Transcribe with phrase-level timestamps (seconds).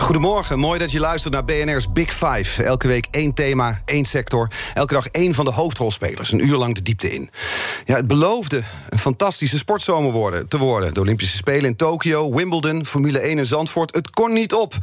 [0.00, 2.62] Goedemorgen, mooi dat je luistert naar BNR's Big Five.
[2.62, 4.50] Elke week één thema, één sector.
[4.74, 7.30] Elke dag één van de hoofdrolspelers, een uur lang de diepte in.
[7.84, 10.94] Ja, het beloofde een fantastische sportzomer worden, te worden.
[10.94, 13.94] De Olympische Spelen in Tokio, Wimbledon, Formule 1 in Zandvoort.
[13.94, 14.74] Het kon niet op.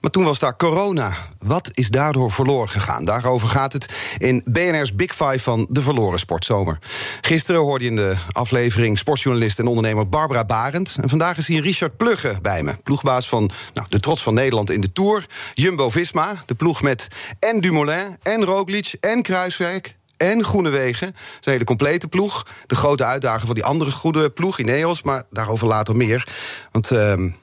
[0.00, 1.12] Maar toen was daar corona.
[1.38, 3.04] Wat is daardoor verloren gegaan?
[3.04, 6.78] Daarover gaat het in BNR's Big Five van de verloren sportzomer.
[7.20, 10.96] Gisteren hoorde je in de aflevering sportjournalist en ondernemer Barbara Barend.
[11.02, 12.76] En vandaag is hier Richard Plugge bij me.
[12.82, 15.26] Ploegbaas van nou, de Trots van Nederland in de Tour.
[15.54, 21.06] Jumbo-Visma, de ploeg met en Dumoulin, en Roglic, en Kruiswijk en Groenewegen.
[21.06, 22.46] Dat is een hele complete ploeg.
[22.66, 25.02] De grote uitdaging van die andere goede ploeg, Ineos.
[25.02, 26.28] Maar daarover later meer.
[26.70, 26.98] Want uh,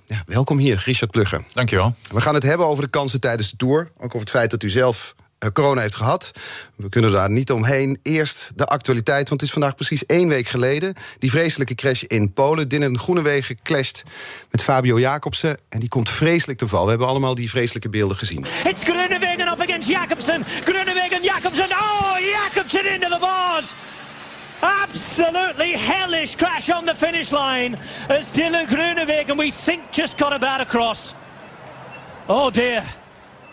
[0.05, 1.41] ja, welkom hier, Richard Plugge.
[1.53, 1.95] Dankjewel.
[2.11, 3.91] We gaan het hebben over de kansen tijdens de Tour.
[3.97, 5.15] Ook over het feit dat u zelf
[5.53, 6.31] corona heeft gehad.
[6.75, 7.99] We kunnen daar niet omheen.
[8.03, 10.93] Eerst de actualiteit, want het is vandaag precies één week geleden.
[11.19, 12.67] Die vreselijke crash in Polen.
[12.67, 14.03] Dylan Groenewegen clasht
[14.51, 15.57] met Fabio Jacobsen.
[15.69, 16.83] En die komt vreselijk te val.
[16.83, 18.45] We hebben allemaal die vreselijke beelden gezien.
[18.63, 20.43] It's Groenewegen up against Jacobsen.
[20.63, 21.69] Groenewegen, Jacobsen.
[21.71, 23.73] Oh, Jacobsen into the bars.
[24.59, 27.77] Absolutely hellish crash on the finish line
[28.09, 31.15] as Dylan Groenewegen, we think, just got about across.
[32.27, 32.83] Oh dear,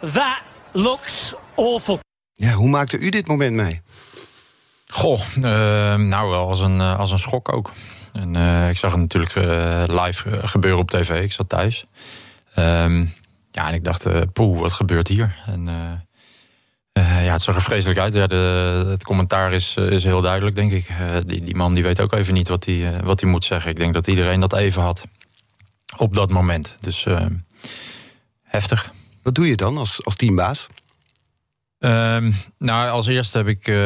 [0.00, 0.42] that
[0.72, 1.98] looks awful.
[2.32, 3.80] Ja, hoe maakte u dit moment mee?
[4.88, 5.42] Goh, uh,
[5.94, 7.70] nou wel als een, uh, als een schok ook.
[8.12, 9.34] En, uh, ik zag het natuurlijk
[9.92, 11.22] live gebeuren op tv.
[11.22, 11.84] Ik zat thuis.
[12.56, 13.14] Um,
[13.50, 15.36] ja, en ik dacht, poeh, wat gebeurt hier?
[15.46, 15.66] En
[16.92, 18.14] ja, het zag er vreselijk uit.
[18.14, 20.92] Ja, de, het commentaar is, is heel duidelijk, denk ik.
[21.26, 23.70] die, die man die weet ook even niet wat hij wat hij moet zeggen.
[23.70, 25.04] Ik denk dat iedereen dat even had
[25.96, 26.76] op dat moment.
[26.80, 27.06] Dus
[28.42, 28.92] heftig.
[29.22, 30.68] Wat doe je dan als, als teambaas?
[31.80, 33.76] Um, nou, als eerste heb ik uh,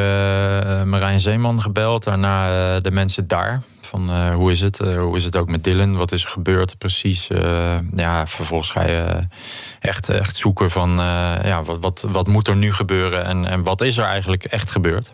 [0.83, 2.05] Marijn Zeeman gebeld.
[2.05, 3.63] Daarna uh, de mensen daar.
[3.81, 4.79] Van hoe is het?
[4.79, 5.97] hoe is het ook met Dylan?
[5.97, 7.27] Wat is er gebeurd precies?
[7.97, 9.27] ja, vervolgens ga je
[9.81, 10.97] echt, echt zoeken van
[11.45, 13.25] ja, wat, wat, wat moet er nu gebeuren?
[13.25, 15.13] En, en wat is er eigenlijk echt gebeurd?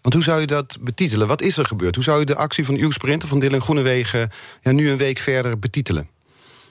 [0.00, 1.26] Want hoe zou je dat betitelen?
[1.26, 1.94] Wat is er gebeurd?
[1.94, 4.30] Hoe zou je de actie van uw sprinter van Dylan Groenewegen
[4.60, 6.08] ja, nu een week verder betitelen?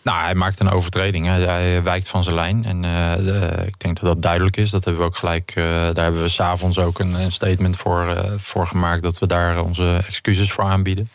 [0.01, 1.25] Nou, hij maakt een overtreding.
[1.25, 2.65] Hij wijkt van zijn lijn.
[2.65, 4.69] En uh, ik denk dat dat duidelijk is.
[4.69, 5.55] Dat hebben we ook gelijk.
[5.55, 9.03] Uh, daar hebben we s'avonds ook een, een, statement voor, uh, voor gemaakt.
[9.03, 11.09] Dat we daar onze excuses voor aanbieden.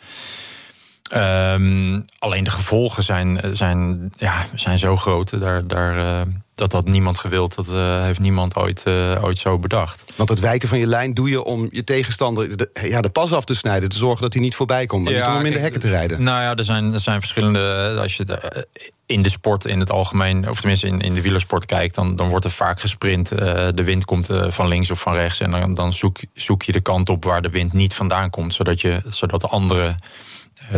[1.13, 5.39] Um, alleen de gevolgen zijn, zijn, ja, zijn zo groot.
[5.39, 7.55] Daar, daar, dat had niemand gewild.
[7.55, 10.05] Dat uh, heeft niemand ooit, uh, ooit zo bedacht.
[10.15, 13.33] Want het wijken van je lijn doe je om je tegenstander de, ja, de pas
[13.33, 13.89] af te snijden.
[13.89, 15.03] Te zorgen dat hij niet voorbij komt.
[15.03, 16.23] Maar ja, niet om hem in de hekken te rijden.
[16.23, 17.95] Nou ja, er zijn, er zijn verschillende.
[18.01, 18.67] Als je
[19.05, 22.29] in de sport in het algemeen, of tenminste in, in de wielersport kijkt, dan, dan
[22.29, 23.29] wordt er vaak gesprint.
[23.29, 25.39] De wind komt van links of van rechts.
[25.39, 28.53] En dan, dan zoek, zoek je de kant op waar de wind niet vandaan komt.
[28.53, 29.97] Zodat, je, zodat de anderen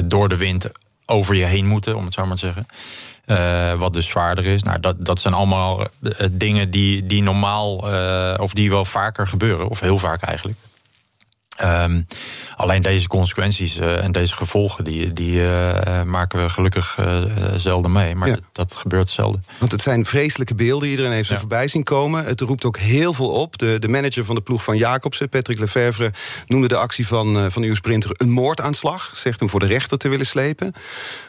[0.06, 0.70] door de wind
[1.06, 2.66] over je heen moeten, om het zo maar te zeggen.
[3.26, 4.64] Uh, wat dus zwaarder is.
[4.64, 7.76] Nou, dat, dat zijn allemaal uh, dingen die, die normaal,
[8.40, 10.58] of die wel vaker gebeuren, of heel vaak eigenlijk.
[11.64, 12.08] Um,
[12.56, 17.24] alleen deze consequenties uh, en deze gevolgen, die, die uh, maken we gelukkig uh,
[17.56, 18.16] zelden mee.
[18.16, 18.38] Maar ja.
[18.52, 19.44] dat gebeurt zelden.
[19.60, 20.90] Want het zijn vreselijke beelden.
[20.90, 21.40] Iedereen heeft ze ja.
[21.40, 22.26] voorbij zien komen.
[22.26, 23.58] Het roept ook heel veel op.
[23.58, 26.12] De, de manager van de ploeg van Jacobsen, Patrick Lefevre,
[26.48, 29.12] noemde de actie van, van uw sprinter een moordaanslag.
[29.16, 30.74] Zegt hem voor de rechter te willen slepen.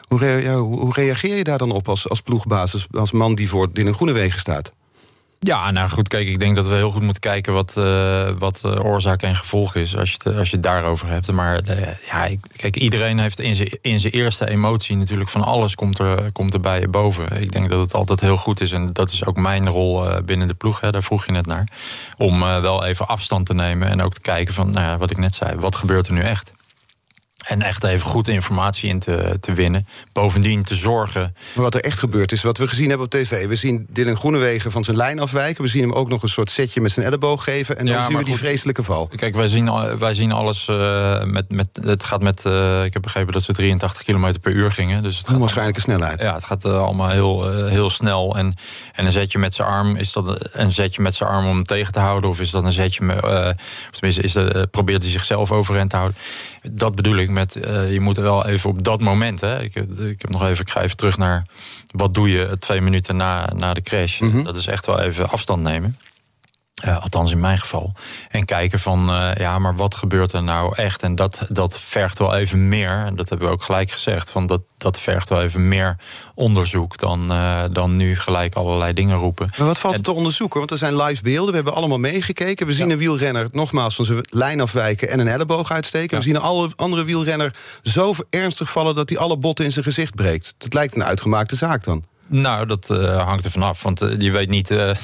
[0.07, 3.73] Hoe, ja, hoe, reageer je daar dan op als, als ploegbaas, als, man die voor
[3.73, 4.73] Dylan Groenewegen staat?
[5.41, 8.61] Ja, nou goed, kijk, ik denk dat we heel goed moeten kijken wat, uh, wat
[8.65, 11.31] uh, oorzaak en gevolg is als je het, als je daarover hebt.
[11.31, 15.75] Maar uh, ja, kijk, iedereen heeft in zijn, in zijn eerste emotie natuurlijk van alles
[15.75, 17.41] komt er, komt er bij je boven.
[17.41, 20.47] Ik denk dat het altijd heel goed is en dat is ook mijn rol binnen
[20.47, 21.67] de ploeg, hè, daar vroeg je net naar.
[22.17, 25.17] Om wel even afstand te nemen en ook te kijken van, nou ja, wat ik
[25.17, 26.51] net zei, wat gebeurt er nu echt?
[27.45, 29.87] En echt even goed informatie in te, te winnen.
[30.11, 31.35] Bovendien te zorgen.
[31.53, 33.47] Maar wat er echt gebeurd is, wat we gezien hebben op tv.
[33.47, 35.63] We zien Dylan Groenewegen van zijn lijn afwijken.
[35.63, 37.77] We zien hem ook nog een soort setje met zijn elleboog geven.
[37.77, 39.07] En dan ja, zien we die goed, vreselijke val.
[39.07, 41.79] Kijk, wij zien, wij zien alles uh, met, met.
[41.81, 42.45] Het gaat met.
[42.45, 45.03] Uh, ik heb begrepen dat ze 83 km per uur gingen.
[45.03, 46.21] Dus het gaat waarschijnlijke snelheid.
[46.21, 48.37] Ja, het gaat uh, allemaal heel, heel snel.
[48.37, 48.53] En,
[48.93, 49.95] en een zetje met zijn arm.
[49.95, 52.29] Is dat een zetje met zijn arm om hem tegen te houden?
[52.29, 53.03] Of is dat een zetje.
[53.03, 56.17] Met, of tenminste, is dat, probeert hij zichzelf overeind te houden?
[56.71, 57.53] Dat bedoel ik met...
[57.89, 59.41] je moet er wel even op dat moment...
[59.41, 61.45] Hè, ik, ik heb nog even, ik ga even terug naar...
[61.91, 64.19] wat doe je twee minuten na, na de crash?
[64.19, 64.43] Mhm.
[64.43, 65.97] Dat is echt wel even afstand nemen.
[66.85, 67.93] Uh, althans in mijn geval.
[68.29, 71.03] En kijken van, uh, ja, maar wat gebeurt er nou echt?
[71.03, 73.05] En dat, dat vergt wel even meer.
[73.05, 74.31] En dat hebben we ook gelijk gezegd.
[74.31, 75.95] Van dat, dat vergt wel even meer
[76.35, 79.49] onderzoek dan, uh, dan nu gelijk allerlei dingen roepen.
[79.57, 80.57] Maar wat valt er te onderzoeken?
[80.57, 81.49] Want er zijn live beelden.
[81.49, 82.67] We hebben allemaal meegekeken.
[82.67, 86.17] We zien een wielrenner nogmaals van zijn lijn afwijken en een elleboog uitsteken.
[86.17, 89.85] We zien een alle, andere wielrenner zo ernstig vallen dat hij alle botten in zijn
[89.85, 90.53] gezicht breekt.
[90.57, 92.03] Dat lijkt een uitgemaakte zaak dan.
[92.29, 93.83] Nou, dat uh, hangt er vanaf.
[93.83, 94.95] Want uh, je weet niet, uh,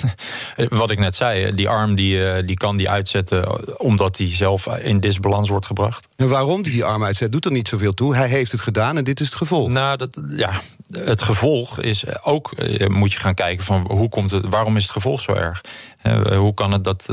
[0.81, 4.99] wat ik net zei, die arm die, die kan die uitzetten omdat hij zelf in
[4.99, 6.07] disbalans wordt gebracht.
[6.15, 8.15] En waarom die die arm uitzet, doet er niet zoveel toe.
[8.15, 9.69] Hij heeft het gedaan en dit is het gevolg.
[9.69, 10.61] Nou, dat, ja,
[10.91, 12.51] het gevolg is ook,
[12.87, 15.61] moet je gaan kijken van hoe komt het, waarom is het gevolg zo erg?
[16.37, 17.05] hoe kan het dat,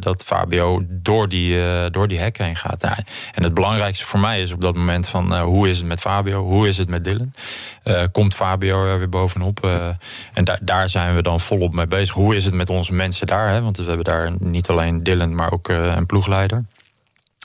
[0.00, 2.82] dat Fabio door die, door die hek heen gaat?
[2.82, 2.96] Nou,
[3.32, 6.42] en het belangrijkste voor mij is op dat moment van hoe is het met Fabio,
[6.42, 7.32] hoe is het met Dylan?
[8.12, 9.70] komt Fabio er weer bovenop?
[10.32, 12.14] en daar zijn we dan volop mee bezig.
[12.14, 13.62] Hoe is het met onze mensen daar?
[13.62, 16.64] Want we hebben daar niet alleen Dylan, maar ook een ploegleider.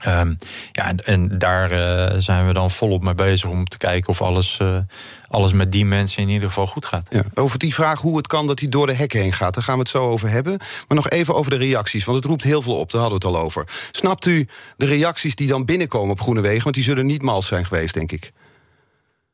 [0.08, 0.38] Um,
[0.72, 4.60] ja, en, daar uh, zijn we dan volop mee bezig om te kijken of alles,
[4.62, 4.78] uh,
[5.28, 7.08] alles met die mensen in ieder geval goed gaat.
[7.12, 9.64] Ja, over die vraag hoe het kan dat hij door de hekken heen gaat, daar
[9.64, 10.58] gaan we het zo over hebben.
[10.58, 13.28] Maar nog even over de reacties, want het roept heel veel op, daar hadden we
[13.28, 13.66] het al over.
[13.92, 14.48] Snapt u
[14.78, 16.64] de reacties die dan binnenkomen op Groene Wegen?
[16.64, 18.32] Want die zullen niet mals zijn geweest, denk ik.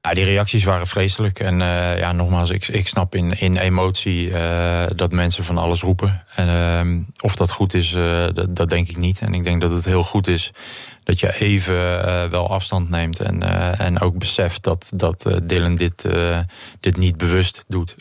[0.06, 1.40] Ja, die reacties waren vreselijk.
[1.40, 5.82] En uh, ja, nogmaals, ik, ik snap in, in emotie uh, dat mensen van alles
[5.82, 6.24] roepen.
[6.36, 6.48] En
[6.88, 9.20] uh, of dat goed is, uh, dat, dat, denk ik niet.
[9.20, 10.52] En ik denk dat het heel goed is
[11.04, 11.76] dat je even
[12.30, 13.20] wel afstand neemt.
[13.20, 13.44] En,
[13.78, 16.10] en ook beseft dat, dat Dylan dit,
[16.80, 17.96] dit niet bewust doet.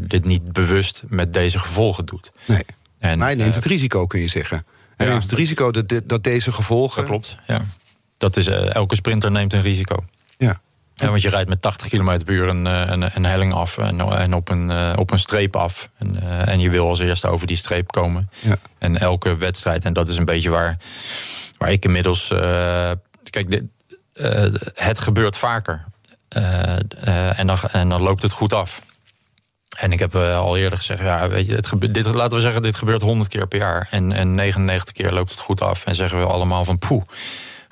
[0.00, 2.32] dit niet bewust met deze gevolgen doet.
[2.46, 2.64] Nee,
[2.98, 4.66] en, maar hij neemt het risico, kun je zeggen.
[4.96, 6.96] Hij neemt het risico dat, dat deze gevolgen...
[6.96, 7.60] Dat klopt, ja.
[8.16, 10.04] Dat is, elke sprinter neemt een risico.
[10.38, 10.60] Ja.
[11.00, 13.78] Ja, want je rijdt met 80 km per uur een, eh, een, een helling af
[13.78, 15.88] en, en, op, een, eh, op een streep af.
[15.98, 18.30] En, uh, en je wil als eerste over die streep komen.
[18.40, 18.58] Ja.
[18.78, 20.76] En elke wedstrijd, en dat is een beetje waar,
[21.58, 22.30] waar ik inmiddels.
[22.30, 22.40] Uh,
[23.30, 23.62] kijk, dit,
[24.74, 25.84] het gebeurt vaker.
[26.28, 28.82] en, dan, en dan loopt het goed af.
[29.78, 32.62] En ik heb al eerder gezegd, ja, weet je, het gebeurt, dit, laten we zeggen,
[32.62, 33.88] dit gebeurt 100 keer per jaar.
[33.90, 35.86] En, en 99 keer loopt het goed af.
[35.86, 37.02] En zeggen we allemaal van poeh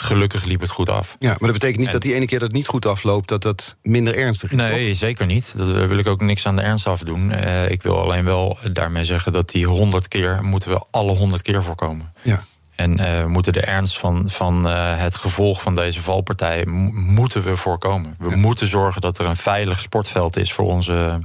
[0.03, 1.17] gelukkig liep het goed af.
[1.19, 3.43] Ja, maar dat betekent niet dat die ene keer dat het niet goed afloopt, dat
[3.43, 4.57] dat minder ernstig is.
[4.57, 5.55] Nee, zeker niet.
[5.57, 7.31] Dat wil ik ook niks aan de ernst afdoen.
[7.31, 11.43] Uh, ik wil alleen wel daarmee zeggen dat die honderd keer moeten we alle honderd
[11.43, 12.13] keer voorkomen.
[12.23, 12.45] Ja.
[12.75, 17.43] En uh, we moeten de ernst van, van uh, het gevolg van deze valpartij moeten
[17.43, 18.15] we voorkomen.
[18.19, 21.19] We moeten zorgen dat er een veilig sportveld is voor onze,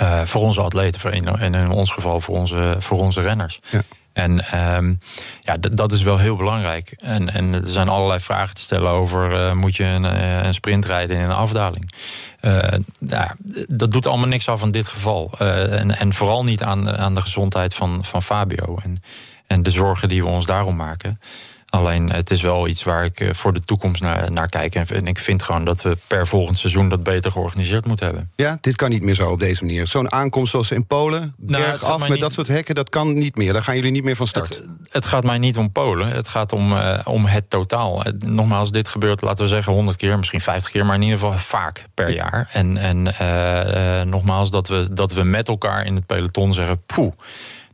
[0.00, 1.38] uh, voor onze atleten.
[1.38, 3.60] En in ons geval voor onze, voor onze renners.
[3.70, 3.82] Ja.
[4.12, 5.00] En um,
[5.40, 6.90] ja, dat is wel heel belangrijk.
[6.90, 10.54] En, en er zijn allerlei vragen te stellen over: uh, moet je een, uh, een,
[10.54, 11.90] sprint rijden in een afdaling?
[12.98, 13.36] Ja,
[13.68, 15.30] dat doet allemaal niks af van dit geval.
[15.38, 18.78] en, en vooral niet aan, aan de gezondheid van, van Fabio.
[18.82, 19.02] En,
[19.46, 21.20] en de zorgen die we ons daarom maken.
[21.78, 24.74] Alleen het is wel iets waar ik eh, voor de toekomst naar, naar kijk.
[24.74, 28.30] En ik vind gewoon dat we per volgend seizoen dat beter georganiseerd moeten hebben.
[28.36, 29.86] Ja, dit kan niet meer zo op deze manier.
[29.86, 32.20] Zo'n aankomst zoals in Polen, nou, af met niet...
[32.20, 33.52] dat soort hekken, dat kan niet meer.
[33.52, 34.48] Daar gaan jullie niet meer van start.
[34.48, 36.08] Het, het gaat mij niet om Polen.
[36.08, 38.04] Het gaat om, uh, om het totaal.
[38.18, 41.38] Nogmaals, dit gebeurt, laten we zeggen, 100 keer, misschien 50 keer, maar in ieder geval
[41.38, 42.48] vaak per jaar.
[42.52, 47.12] En, en uh, nogmaals, dat we, dat we met elkaar in het peloton zeggen: poeh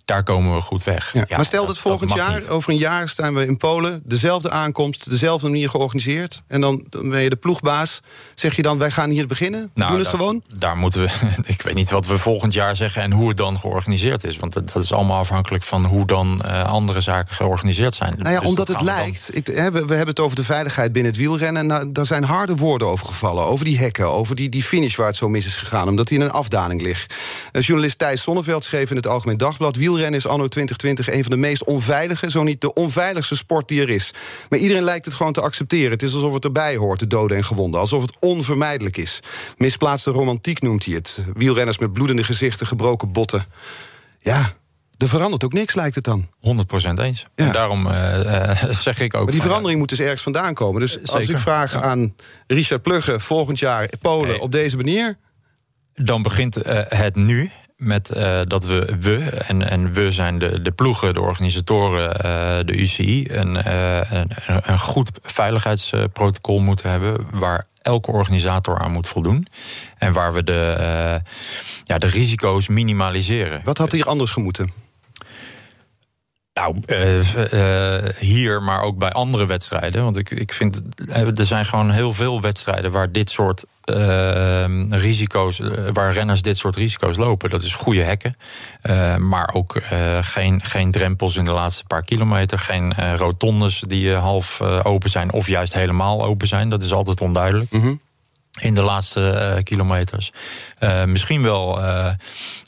[0.05, 1.13] daar komen we goed weg.
[1.13, 4.03] Ja, maar stel dat, volgend jaar, over een jaar staan we in Polen...
[4.05, 6.43] dezelfde aankomst, dezelfde manier georganiseerd...
[6.47, 8.01] en dan, ben je de ploegbaas.
[8.35, 9.71] Zeg je dan, wij gaan hier beginnen?
[9.75, 10.43] Nou, doen het gewoon?
[10.49, 11.09] Daar moeten we...
[11.55, 13.03] Ik weet niet wat we volgend jaar zeggen...
[13.03, 14.37] en hoe het dan georganiseerd is.
[14.37, 18.15] Want dat is allemaal afhankelijk van hoe dan uh, andere zaken georganiseerd zijn.
[18.19, 19.37] Nou ja, dus omdat het lijkt...
[19.37, 21.63] Ik, hè, we, we, hebben het over de veiligheid binnen het wielrennen...
[21.63, 23.45] en nou, daar zijn harde woorden over gevallen.
[23.45, 25.89] Over die hekken, over die, die finish waar het zo mis is gegaan...
[25.89, 27.15] omdat hij in een afdaling ligt.
[27.53, 29.77] Uh, journalist Thijs Sonneveld schreef in het Algemeen Dagblad...
[29.95, 33.81] wielrennen is anno 2020 een van de meest onveilige, zo niet de onveiligste sport die
[33.81, 34.15] er is.
[34.49, 35.91] Maar iedereen lijkt het gewoon te accepteren.
[35.91, 37.81] Het is alsof het erbij hoort, de doden en gewonden.
[37.81, 39.21] Alsof het onvermijdelijk is.
[39.57, 41.19] Misplaatste romantiek noemt hij het.
[41.35, 43.47] Wielrenners met bloedende gezichten, gebroken botten.
[44.21, 44.55] Ja,
[44.99, 46.29] er verandert ook niks, lijkt het dan.
[46.41, 47.27] 100% eens.
[47.35, 47.47] Ja.
[47.47, 49.25] En daarom uh, zeg ik ook.
[49.25, 50.81] Maar die verandering moet dus ergens vandaan komen.
[50.81, 51.15] Dus Zeker.
[51.15, 52.15] als ik vraag aan
[52.47, 55.19] Richard Plugge volgend jaar Polen op deze manier.
[55.95, 57.51] Dan begint uh, het nu
[57.85, 62.67] met uh, dat we, we en, en we zijn de, de ploegen, de organisatoren, uh,
[62.67, 69.09] de UCI, een, uh, een, een, goed veiligheidsprotocol moeten hebben waar elke organisator aan moet
[69.09, 69.47] voldoen.
[69.99, 71.21] En waar we de,
[71.85, 73.61] ja, de risico's minimaliseren.
[73.65, 74.84] Wat had hier anders gemoeten?
[76.55, 80.05] Nou, uh, hier, maar ook bij andere wedstrijden.
[80.05, 80.83] Want ik, ik vind,
[81.39, 85.61] er zijn gewoon heel veel wedstrijden waar dit soort uh, risico's,
[85.93, 87.51] waar renners dit soort risico's lopen.
[87.51, 88.37] Dat is goede hekken.
[89.29, 89.83] maar ook
[90.21, 92.59] geen, geen drempels in de laatste paar kilometer.
[92.59, 96.69] Geen rotondes die half open zijn of juist helemaal open zijn.
[96.69, 97.71] Dat is altijd onduidelijk.
[97.71, 98.01] Mm
[98.61, 100.33] in de laatste uh, kilometers.
[100.81, 101.83] Uh, misschien wel.
[101.83, 102.11] Uh,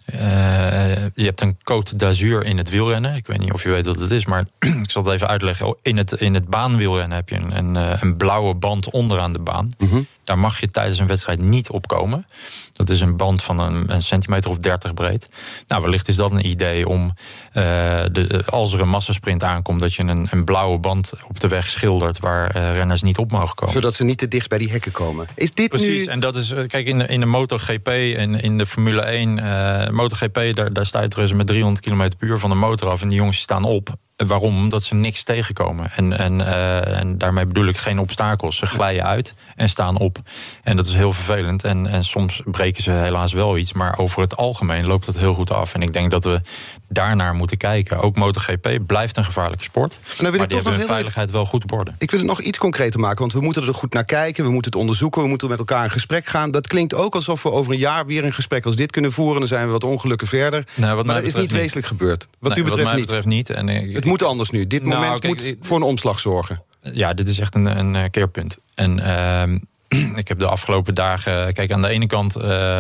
[0.07, 3.15] je hebt een Côte d'Azur in het wielrennen.
[3.15, 4.47] Ik weet niet of je weet wat het is, maar
[4.83, 5.77] ik zal het even uitleggen.
[5.83, 9.71] In het, in het baanwielrennen heb je een, een, een blauwe band onderaan de baan.
[9.79, 10.07] Mm -hmm.
[10.25, 12.27] Daar mag je tijdens een wedstrijd niet op komen.
[12.73, 15.29] Dat is een band van een, een centimeter of 30 breed.
[15.67, 17.15] Nou, wellicht is dat een idee om,
[17.53, 21.69] de, als er een massasprint aankomt, dat je een, een blauwe band op de weg
[21.69, 23.75] schildert waar renners niet op mogen komen.
[23.75, 25.27] Zodat ze niet te dicht bij die hekken komen.
[25.35, 28.67] Is dit Precies, en dat is, kijk, in de, in de MotoGP en in de
[28.67, 32.57] Formule 1, uh, MotoGP, daar, daar stuiteren ze met 300 km per uur van de
[32.57, 33.95] motor af en die jongens staan op.
[34.17, 34.57] Waarom?
[34.57, 35.91] Omdat ze niks tegenkomen.
[35.91, 38.57] En, en, uh, en daarmee bedoel ik geen obstakels.
[38.57, 40.19] Ze glijden uit en staan op.
[40.63, 41.65] En dat is heel vervelend.
[41.65, 43.73] En, en soms breken ze helaas wel iets.
[43.73, 45.75] Maar over het algemeen loopt dat heel goed af.
[45.75, 46.41] En ik denk dat we
[46.89, 48.01] daarnaar moeten kijken.
[48.01, 49.95] Ook MotoGP blijft een gevaarlijke sport.
[49.95, 51.93] En dan wil maar die hebben hun veiligheid wel goed op orde.
[51.99, 53.19] Ik wil het nog iets concreter maken.
[53.19, 54.45] Want we moeten er goed naar kijken.
[54.45, 55.23] We moeten het onderzoeken.
[55.23, 56.51] We moeten met elkaar in gesprek gaan.
[56.51, 59.39] Dat klinkt ook alsof we over een jaar weer een gesprek als dit kunnen voeren.
[59.39, 60.65] Dan zijn we wat ongelukken verder.
[60.75, 62.29] Nou, maar dat is niet wezenlijk gebeurd.
[62.39, 63.51] Wat nee, u betreft, wat niet.
[63.51, 64.67] En, ik, het moet anders nu.
[64.67, 66.63] Dit nou, moment kijk, moet voor een omslag zorgen.
[66.81, 68.57] Ja, dit is echt een, een keerpunt.
[68.75, 69.59] En uh,
[70.15, 71.53] ik heb de afgelopen dagen.
[71.53, 72.79] Kijk, aan de ene kant, uh,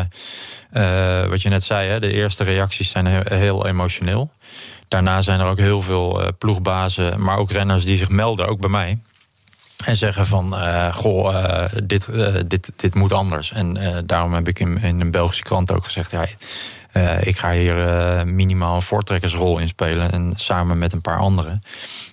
[0.72, 4.30] uh, wat je net zei, hè, de eerste reacties zijn heel, heel, emotioneel.
[4.88, 8.60] Daarna zijn er ook heel veel uh, ploegbazen, maar ook renners die zich melden, ook
[8.60, 8.98] bij mij.
[9.84, 10.54] En zeggen van,
[10.92, 12.08] goh, dit,
[12.46, 13.52] dit, dit moet anders.
[13.52, 16.10] En daarom heb ik in, in een Belgische krant ook gezegd...
[16.10, 16.26] Ja,
[16.96, 20.12] uh, ik ga hier uh, minimaal een voortrekkersrol in spelen.
[20.12, 21.62] En samen met een paar anderen.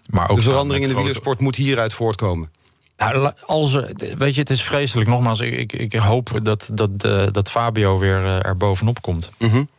[0.10, 2.52] Maar ook de verandering in de wielersport moet hieruit voortkomen.
[2.98, 5.10] Nou, als er, weet je, het is vreselijk.
[5.10, 9.32] Nogmaals, ik, ik, ik hoop dat, dat, uh, dat Fabio weer er bovenop komt.
[9.38, 9.70] Mm -hmm.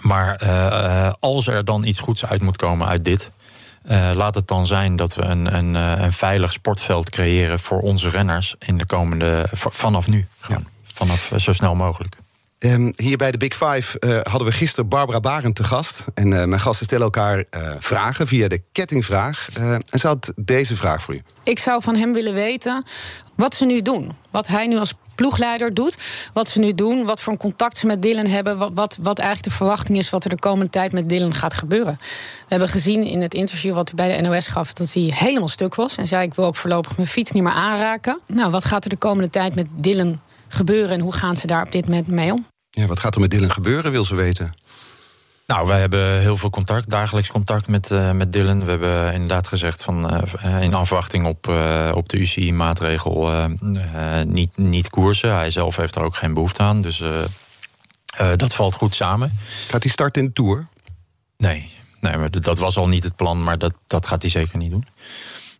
[0.00, 0.36] Maar
[1.20, 3.30] als er dan iets goeds uit moet komen uit dit.
[4.12, 8.54] laat het dan zijn dat we een, een, een veilig sportveld creëren voor onze renners
[8.58, 9.48] in de komende.
[9.52, 10.26] vanaf nu.
[10.40, 10.92] Gewoon, ja.
[10.92, 12.16] Vanaf zo snel mogelijk.
[12.58, 16.04] Um, hier bij de Big Five uh, hadden we gisteren Barbara Barend te gast.
[16.14, 19.48] En uh, mijn gasten stellen elkaar uh, vragen via de kettingvraag.
[19.90, 21.22] en ze had deze vraag voor u.
[21.42, 22.84] Ik zou van hem willen weten
[23.34, 24.12] wat ze nu doen.
[24.30, 25.96] Wat hij nu als ploegleider doet.
[26.32, 27.04] Wat ze nu doen.
[27.04, 28.58] Wat voor een contact ze met Dylan hebben.
[28.58, 31.54] Wat, wat, wat eigenlijk de verwachting is wat er de komende tijd met Dylan gaat
[31.54, 31.98] gebeuren.
[32.00, 34.72] We hebben gezien in het interview wat hij bij de NOS gaf...
[34.72, 35.96] dat hij helemaal stuk was.
[35.96, 38.20] En zei ik wil ook voorlopig mijn fiets niet meer aanraken.
[38.26, 40.20] Nou, wat gaat er de komende tijd met Dylan
[40.56, 42.46] gebeuren en hoe gaan ze daar op dit moment mee om?
[42.70, 44.54] Ja, wat gaat er met Dylan gebeuren, wil ze weten?
[45.46, 48.64] Nou, wij hebben heel veel contact, dagelijks contact met, uh, met Dylan.
[48.64, 53.48] We hebben inderdaad gezegd van uh, in afwachting op, uh, op de UCI-maatregel
[54.26, 55.34] niet, niet koersen.
[55.34, 57.02] Hij zelf heeft er ook geen behoefte aan, dus
[58.36, 59.32] dat valt goed samen.
[59.68, 60.66] Gaat hij starten in de Tour?
[61.36, 64.58] Nee, nee maar dat was al niet het plan, maar dat, dat gaat hij zeker
[64.58, 64.86] niet doen.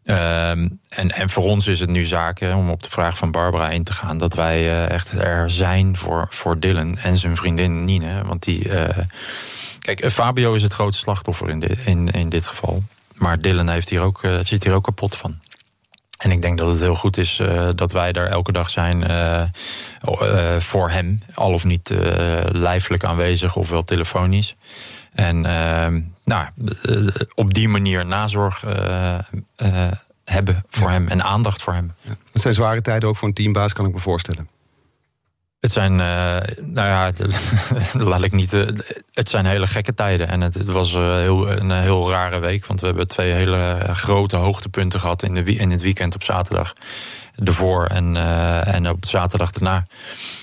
[0.08, 3.70] Um, en, en voor ons is het nu zaak, om op de vraag van Barbara
[3.70, 7.84] in te gaan, dat wij uh, echt er zijn voor, voor Dylan en zijn vriendin
[7.84, 8.24] Nine.
[8.24, 8.68] Want die.
[8.68, 8.98] Uh,
[9.78, 12.82] kijk, Fabio is het grootste slachtoffer in, dit, in, in dit geval.
[13.14, 15.40] Maar Dylan heeft hier ook, zit hier ook kapot van.
[16.18, 17.40] En ik denk dat het heel goed is
[17.74, 19.00] dat wij daar elke dag zijn
[20.60, 21.22] voor hem.
[21.34, 21.90] Al of niet
[22.50, 24.56] lijfelijk aanwezig of wel telefonisch.
[25.12, 26.46] En ehm, nou,
[27.34, 28.64] op die manier nazorg
[30.24, 31.92] hebben voor hem en aandacht voor hem.
[32.00, 32.16] Ja.
[32.32, 34.48] Het zijn zware tijden ook voor een teambaas, kan ik me voorstellen.
[35.60, 37.10] Het zijn, uh, nou ja,
[38.10, 38.52] laat ik niet.
[38.52, 38.68] Uh,
[39.12, 40.28] het zijn hele gekke tijden.
[40.28, 42.66] En het, het was uh, heel, een heel rare week.
[42.66, 46.72] Want we hebben twee hele grote hoogtepunten gehad in, de, in het weekend op zaterdag.
[47.44, 48.16] Ervoor en,
[48.66, 49.86] en op zaterdag daarna.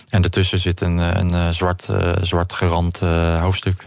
[0.10, 1.90] En ertussen zit een, een zwart,
[2.22, 3.00] zwart gerand
[3.40, 3.86] hoofdstuk.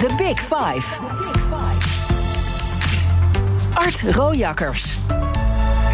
[0.00, 1.00] The Big Five.
[3.74, 4.96] Art Rojakkers.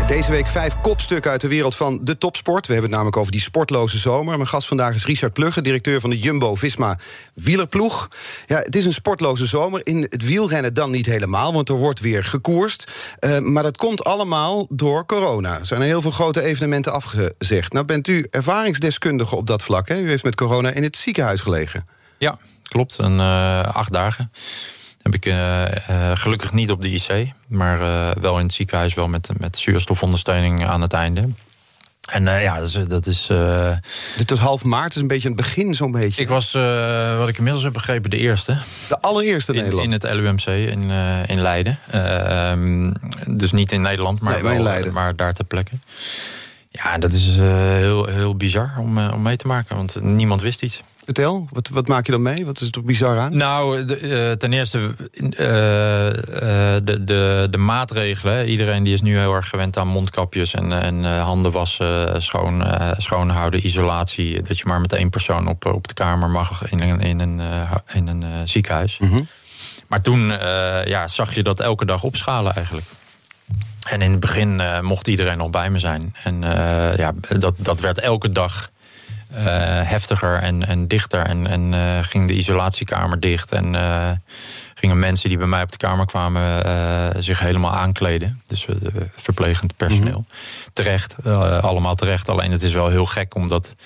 [0.06, 2.66] Deze week vijf kopstukken uit de wereld van de topsport.
[2.66, 4.36] We hebben het namelijk over die sportloze zomer.
[4.36, 6.98] Mijn gast vandaag is Richard Plugge, directeur van de Jumbo-Visma
[7.34, 8.08] wielerploeg.
[8.46, 9.86] Ja, het is een sportloze zomer.
[9.86, 12.90] In het wielrennen dan niet helemaal, want er wordt weer gekoerst.
[13.20, 15.58] Uh, maar dat komt allemaal door corona.
[15.58, 17.72] Er zijn heel veel grote evenementen afgezegd.
[17.72, 19.88] Nou bent u ervaringsdeskundige op dat vlak.
[19.88, 19.98] Hè?
[20.00, 21.95] U heeft met corona in het ziekenhuis gelegen.
[22.18, 22.98] Ja, klopt.
[22.98, 24.32] Een uh, acht dagen
[25.02, 25.64] heb ik uh,
[26.14, 27.78] gelukkig niet op de IC, maar
[28.20, 31.28] wel in het ziekenhuis, wel met, met zuurstofondersteuning aan het einde.
[32.06, 32.78] En uh, ja, dat is.
[32.88, 33.76] Dat is uh,
[34.16, 36.22] Dit was half maart, dus een beetje het begin, zo'n beetje.
[36.22, 38.58] Ik was, uh, wat ik inmiddels heb begrepen, de eerste.
[38.88, 39.86] De allereerste in, Nederland?
[39.86, 40.90] In het LUMC in,
[41.26, 41.78] in Leiden.
[41.90, 42.92] Ehm,
[43.36, 44.92] dus niet in Nederland, maar, nee, maar, wel, in Leiden.
[44.92, 45.72] maar daar ter plekke.
[46.68, 50.82] Ja, dat is heel, heel bizar om, om mee te maken, want niemand wist iets.
[51.06, 52.46] Vertel, wat, wat maak je dan mee?
[52.46, 53.36] Wat is er bizar aan?
[53.36, 54.88] Nou, de, uh, ten eerste uh,
[55.22, 55.32] uh,
[56.84, 58.48] de, de, de maatregelen.
[58.48, 63.66] Iedereen die is nu heel erg gewend aan mondkapjes en, en handen wassen, schoon, schoonhouden,
[63.66, 64.42] isolatie.
[64.42, 67.40] Dat je maar met één persoon op, op de kamer mag in een, in een,
[67.92, 68.98] in een ziekenhuis.
[68.98, 69.28] Mm -hmm.
[69.88, 70.28] Maar toen
[70.84, 72.86] ja, zag je dat elke dag opschalen eigenlijk.
[73.88, 76.14] En in het begin mocht iedereen nog bij me zijn.
[76.22, 76.40] En
[76.96, 78.70] ja, dat, dat werd elke dag
[79.36, 79.42] uh,
[79.82, 81.26] heftiger en, en dichter.
[81.26, 83.52] En, en uh, ging de isolatiekamer dicht.
[83.52, 84.10] En uh,
[84.74, 88.42] gingen mensen die bij mij op de kamer kwamen zich helemaal aankleden.
[88.46, 88.66] Dus
[89.16, 90.18] verplegend personeel.
[90.18, 90.72] Mm -hmm.
[90.72, 91.16] Terecht,
[91.60, 92.28] allemaal terecht.
[92.28, 93.76] Alleen het is wel heel gek omdat.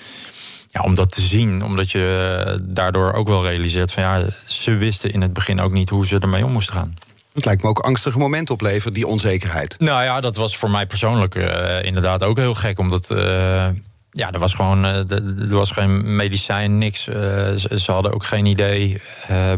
[0.67, 5.13] Ja, om dat te zien, omdat je daardoor ook wel realiseert van ja, ze wisten
[5.13, 6.95] in het begin ook niet hoe ze ermee om moesten gaan.
[7.33, 9.75] Het lijkt me ook angstige momenten opleveren, die onzekerheid.
[9.79, 13.09] Nou ja, dat was voor mij persoonlijk uh, inderdaad ook heel gek, omdat.
[13.11, 13.67] Uh,
[14.11, 17.03] ja, er was gewoon er was geen medicijn, niks.
[17.03, 19.01] Ze, ze, hadden ook geen idee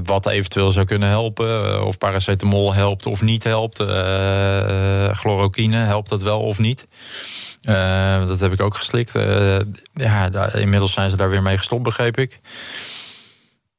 [0.04, 1.86] wat eventueel zou kunnen helpen.
[1.86, 3.78] Of paracetamol helpt of niet helpt.
[5.18, 6.88] chloroquine helpt dat wel of niet.
[8.28, 9.14] dat heb ik ook geslikt.
[9.94, 12.40] ja, daar, inmiddels zijn ze daar weer mee gestopt, begreep ik.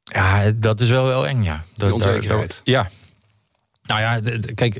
[0.04, 1.64] Ja, dat is wel wel eng, ja.
[1.72, 2.00] Dat.
[2.00, 2.88] Daar, ja,
[3.84, 4.20] nou ja,
[4.54, 4.74] kijk,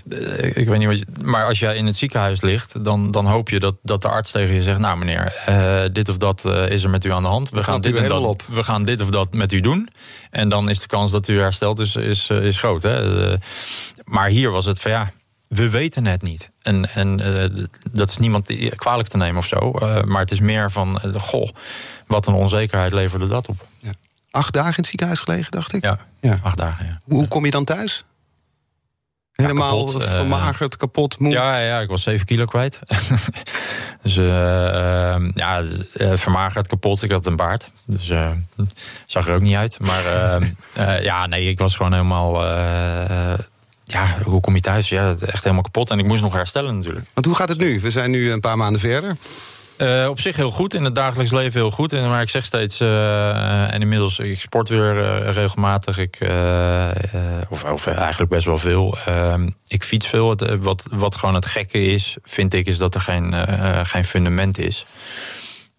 [0.57, 1.07] ik weet niet wat je.
[1.23, 4.31] Maar als jij in het ziekenhuis ligt, dan, dan hoop je dat, dat de arts
[4.31, 7.23] tegen je zegt: Nou, meneer, uh, dit of dat uh, is er met u aan
[7.23, 7.51] de hand.
[7.51, 8.43] We gaan, dit en dat, op.
[8.51, 9.89] we gaan dit of dat met u doen.
[10.31, 12.83] En dan is de kans dat u herstelt is, is, is groot.
[12.83, 13.31] Hè?
[13.31, 13.39] Uh,
[14.05, 15.13] maar hier was het van ja.
[15.49, 16.51] We weten het niet.
[16.63, 17.17] En, en
[17.93, 19.71] dat is niemand kwalijk te nemen of zo.
[20.05, 21.49] maar het is meer van: goh,
[22.07, 23.67] wat een onzekerheid leverde dat op.
[23.79, 23.93] Ja.
[24.31, 25.83] Acht dagen in het ziekenhuis gelegen, dacht ik?
[25.83, 26.39] Ja, ja.
[26.43, 26.87] acht dagen.
[26.87, 27.01] Ja.
[27.05, 28.05] Hoe, hoe kom je dan thuis?
[29.35, 31.33] Helemaal kapot, vermagerd, kapot, moe.
[31.33, 32.81] Ja, ja, ik was 7 kilo kwijt.
[34.03, 35.63] dus uh, uh, ja,
[36.17, 37.03] vermagerd, kapot.
[37.03, 37.71] Ik had een baard.
[37.87, 38.13] Dus
[39.07, 39.79] zag er ook niet uit.
[39.81, 40.03] Maar
[41.03, 42.45] ja, nee, ik was gewoon helemaal.
[43.85, 44.89] ja, hoe kom je thuis?
[44.89, 45.91] Ja, echt helemaal kapot.
[45.91, 47.07] En ik moest nog herstellen natuurlijk.
[47.15, 47.81] Want hoe gaat het nu?
[47.81, 49.17] We zijn nu een paar maanden verder.
[49.79, 51.93] Uh, op zich heel goed, in het dagelijks leven heel goed.
[51.93, 55.99] En, maar ik zeg steeds, uh, en inmiddels, ik sport weer uh, regelmatig.
[55.99, 56.19] Ik,
[57.49, 58.99] of, of, eigenlijk best wel veel.
[59.05, 60.37] Ehm, ik fiets veel.
[60.59, 63.35] Wat, wat gewoon het gekke is, vind ik, is dat er geen,
[63.87, 64.87] geen fundament is.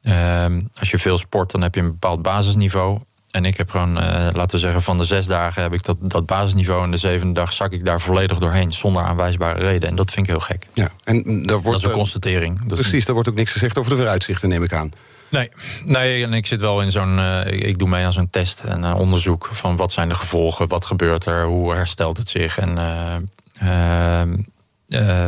[0.01, 2.99] Ehm, als je veel sport, dan heb je een bepaald basisniveau.
[3.35, 5.97] En ik heb gewoon, uh, laten we zeggen, van de zes dagen heb ik dat,
[6.01, 6.83] dat basisniveau.
[6.83, 8.71] En de zevende dag zak ik daar volledig doorheen.
[8.71, 9.89] Zonder aanwijsbare reden.
[9.89, 10.67] En dat vind ik heel gek.
[10.73, 12.59] Ja, en daar wordt, dat is een constatering.
[12.65, 14.91] Dat precies, daar wordt ook niks gezegd over de vooruitzichten, neem ik aan.
[15.29, 15.49] Nee,
[15.85, 17.17] nee en ik zit wel in zo'n.
[17.17, 20.15] Uh, ik, ik, doe mee aan zo'n test en uh, onderzoek van wat zijn de
[20.15, 22.57] gevolgen, wat gebeurt er, hoe herstelt het zich.
[22.57, 22.77] En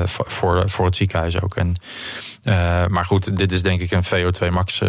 [0.07, 1.55] voor, voor het ziekenhuis ook.
[1.55, 1.73] En,
[2.89, 4.81] maar goed, dit is denk ik een VO2 max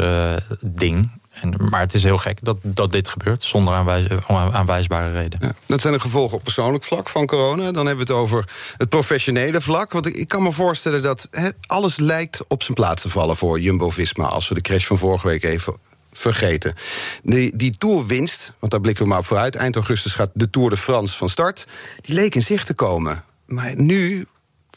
[0.60, 1.10] ding.
[1.30, 5.38] En, maar het is heel gek dat, dat dit gebeurt zonder aanwijs, aanwijsbare reden.
[5.42, 7.72] Ja, dat zijn de gevolgen op persoonlijk vlak van corona.
[7.72, 9.92] Dan hebben we het over het professionele vlak.
[9.92, 11.28] Want ik, ik kan me voorstellen dat
[11.66, 14.24] alles lijkt op zijn plaats te vallen voor Jumbo Visma.
[14.24, 15.74] Als we de crash van vorige week even
[16.12, 16.74] vergeten.
[17.22, 19.54] Die, die tourwinst, want daar blikken we maar op vooruit.
[19.54, 21.66] Eind augustus gaat de Tour de France van start.
[22.00, 23.24] Die leek in zicht te komen.
[23.46, 24.26] Maar nu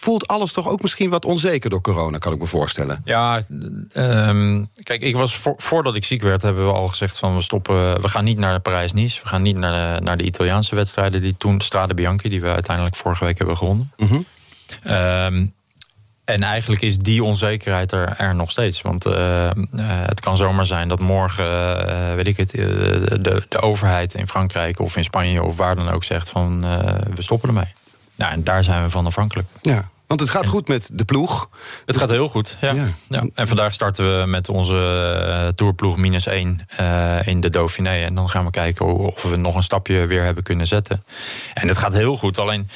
[0.01, 3.01] voelt alles toch ook misschien wat onzeker door corona, kan ik me voorstellen.
[3.05, 3.41] Ja,
[3.93, 7.41] um, kijk, ik was voor, voordat ik ziek werd, hebben we al gezegd van we
[7.41, 8.01] stoppen.
[8.01, 9.21] We gaan niet naar Parijs-Nice.
[9.21, 12.47] We gaan niet naar de, naar de Italiaanse wedstrijden die toen Strade Bianchi, die we
[12.47, 13.91] uiteindelijk vorige week hebben gewonnen.
[13.97, 14.25] Mm -hmm.
[14.93, 15.53] um,
[16.25, 18.81] en eigenlijk is die onzekerheid er, er nog steeds.
[18.81, 19.49] Want uh, uh,
[19.83, 21.45] het kan zomaar zijn dat morgen,
[21.89, 25.89] uh, weet ik het, de, de overheid in Frankrijk of in Spanje of waar dan
[25.89, 26.59] ook zegt van
[27.15, 27.73] we stoppen ermee.
[28.21, 29.47] Nou, en daar zijn we van afhankelijk.
[29.61, 31.49] Ja, want het gaat goed met de ploeg.
[31.85, 32.71] Het gaat heel goed, ja.
[32.71, 32.87] ja.
[33.09, 33.23] ja.
[33.33, 34.75] En vandaag starten we met onze
[35.27, 38.03] uh, tourploeg minus 1 uh, in de Dauphiné.
[38.03, 41.03] En dan gaan we kijken of we nog een stapje weer hebben kunnen zetten.
[41.53, 42.37] En het gaat heel goed.
[42.37, 42.69] Alleen,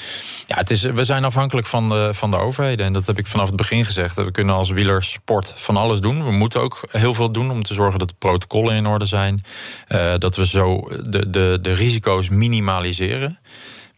[0.48, 2.86] ja, het is, we zijn afhankelijk van de, van de overheden.
[2.86, 4.16] En dat heb ik vanaf het begin gezegd.
[4.16, 6.26] We kunnen als wielersport van alles doen.
[6.26, 9.44] We moeten ook heel veel doen om te zorgen dat de protocollen in orde zijn.
[9.88, 10.80] Uh, dat we zo
[11.10, 13.40] de, de, de risico's minimaliseren.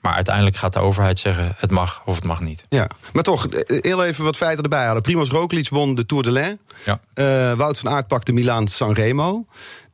[0.08, 2.64] Maar uiteindelijk gaat de overheid zeggen: het mag of het mag niet.
[2.70, 5.02] Ja, maar toch, heel even wat feiten erbij halen.
[5.02, 6.60] Primoz Roglic won de Tour de l'Ain.
[6.86, 7.00] Ja.
[7.16, 9.46] Uh, Wout van Aert pakte Milaan Sanremo.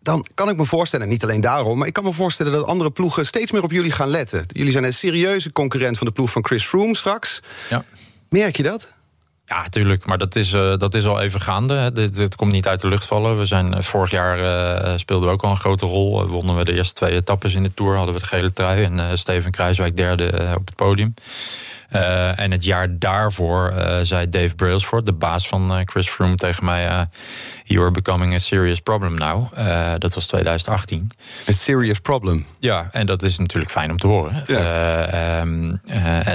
[0.02, 2.92] Dan kan ik me voorstellen, niet alleen daarom, maar ik kan me voorstellen dat andere
[2.92, 4.46] ploegen steeds meer op jullie gaan letten.
[4.48, 7.40] Jullie zijn een serieuze concurrent van de ploeg van Chris Froome straks.
[7.70, 7.84] Ja.
[8.30, 8.90] Merk je dat?
[9.46, 10.06] Ja, tuurlijk.
[10.06, 11.92] Maar dat is, uh, dat is al even gaande.
[11.92, 13.38] Dit, dit, komt niet uit de lucht vallen.
[13.38, 16.28] We zijn, vorig jaar uh, speelden we ook al een grote rol.
[16.28, 17.96] wonnen we de eerste twee etappes in de Tour.
[17.96, 18.84] Hadden we de gele trui.
[18.84, 21.14] En Steven Kruiswijk derde op het podium.
[21.96, 26.36] Uh, en het jaar daarvoor uh, zei Dave Brailsford, de baas van uh, Chris Froome,
[26.36, 27.08] tegen mij:
[27.64, 29.54] You are becoming a serious problem now.
[30.00, 31.10] dat was 2018.
[31.50, 32.46] A serious problem.
[32.60, 34.44] Ja, en dat is natuurlijk fijn om te horen.
[34.48, 35.40] Ja.
[35.42, 35.82] Um,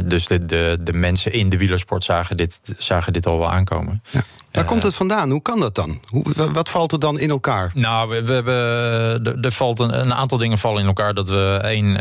[0.05, 4.03] dus de, de, de mensen in de wielersport zagen dit, zagen dit al wel aankomen.
[4.11, 4.25] Ja.
[4.59, 5.31] Waar komt het vandaan?
[5.31, 6.01] Hoe kan dat dan?
[6.07, 7.71] Hoe, wat valt er dan in elkaar?
[7.75, 11.15] Nou, we, we hebben, er, valt een, een, aantal dingen vallen in elkaar.
[11.15, 12.01] Dat we één, uh,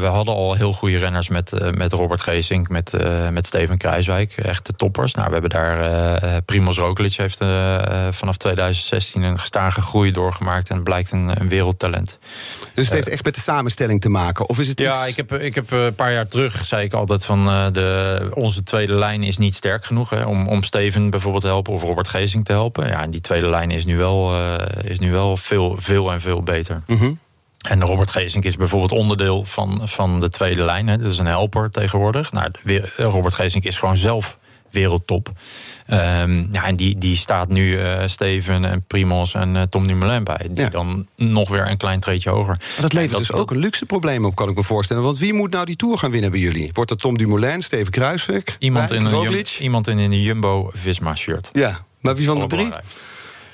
[0.00, 3.78] we hadden al heel goede renners met, uh, met Robert Geesink, met, uh, met Steven
[3.78, 5.14] Kruiswijk, echt de toppers.
[5.14, 7.36] Nou, we hebben daar Primoz Roglic heeft
[8.16, 12.18] vanaf 2016 een gestage groei doorgemaakt en blijkt een, een wereldtalent.
[12.74, 14.48] Dus het heeft echt met de samenstelling te maken?
[14.48, 17.24] Of is het ja, ik heb, ik heb een paar jaar terug zei ik altijd
[17.24, 21.48] van de, onze tweede lijn is niet sterk genoeg hè, om, om Steven bijvoorbeeld te
[21.48, 22.86] helpen of Robert Gezing te helpen.
[22.86, 26.20] Ja, en die tweede lijn is nu wel, uh, is nu wel veel, veel en
[26.20, 26.82] veel beter.
[26.86, 27.18] Mm -hmm.
[27.58, 30.88] En Robert Gezink is bijvoorbeeld onderdeel van, van de tweede lijn.
[30.88, 30.98] Hè.
[30.98, 32.32] Dat is een helper tegenwoordig.
[32.32, 32.50] Nou,
[32.96, 34.38] Robert Gezink is gewoon zelf
[34.70, 35.28] wereldtop.
[35.90, 40.24] Um, ja, en die, die staat nu uh, Steven en Primos en uh, Tom Dumoulin
[40.24, 40.48] bij.
[40.50, 40.68] Die ja.
[40.68, 42.56] dan nog weer een klein treetje hoger.
[42.58, 45.02] Maar dat levert dat, dus ook een luxe probleem op, kan ik me voorstellen.
[45.02, 46.70] Want wie moet nou die Tour gaan winnen bij jullie?
[46.72, 48.56] Wordt dat Tom Dumoulin, Steven Kruiswijk?
[48.58, 51.50] Iemand, in een, iemand in een Jumbo-Visma-shirt.
[51.52, 52.72] Ja, maar wie van de drie?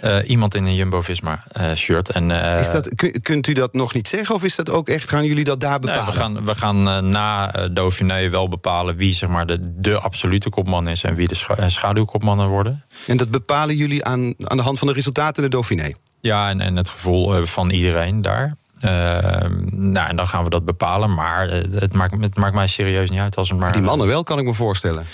[0.05, 2.11] Uh, iemand in een Jumbo-Visma-shirt.
[2.11, 4.35] en uh, is dat, kunt u dat nog niet zeggen?
[4.35, 6.05] Of is dat ook echt, gaan jullie dat daar bepalen?
[6.05, 9.99] Nee, we gaan, we gaan uh, na Dauphiné wel bepalen wie zeg maar, de, de
[9.99, 11.03] absolute kopman is...
[11.03, 12.85] en wie de scha schaduwkopmannen worden.
[13.07, 15.93] En dat bepalen jullie aan, aan de hand van de resultaten in de Dauphiné?
[16.21, 18.57] Ja, en, en het gevoel van iedereen daar.
[18.81, 21.15] nou, en dan gaan we dat bepalen.
[21.15, 23.73] Maar het maakt, het maakt mij serieus niet uit als het maar.
[23.73, 25.05] Die mannen wel, kan ik me voorstellen.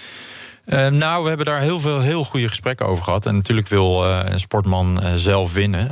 [0.71, 3.27] Uh, nou, we hebben daar heel veel heel goede gesprekken over gehad.
[3.27, 5.87] En natuurlijk wil uh, een sportman uh, zelf winnen.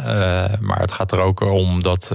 [0.61, 2.15] maar het gaat er ook om dat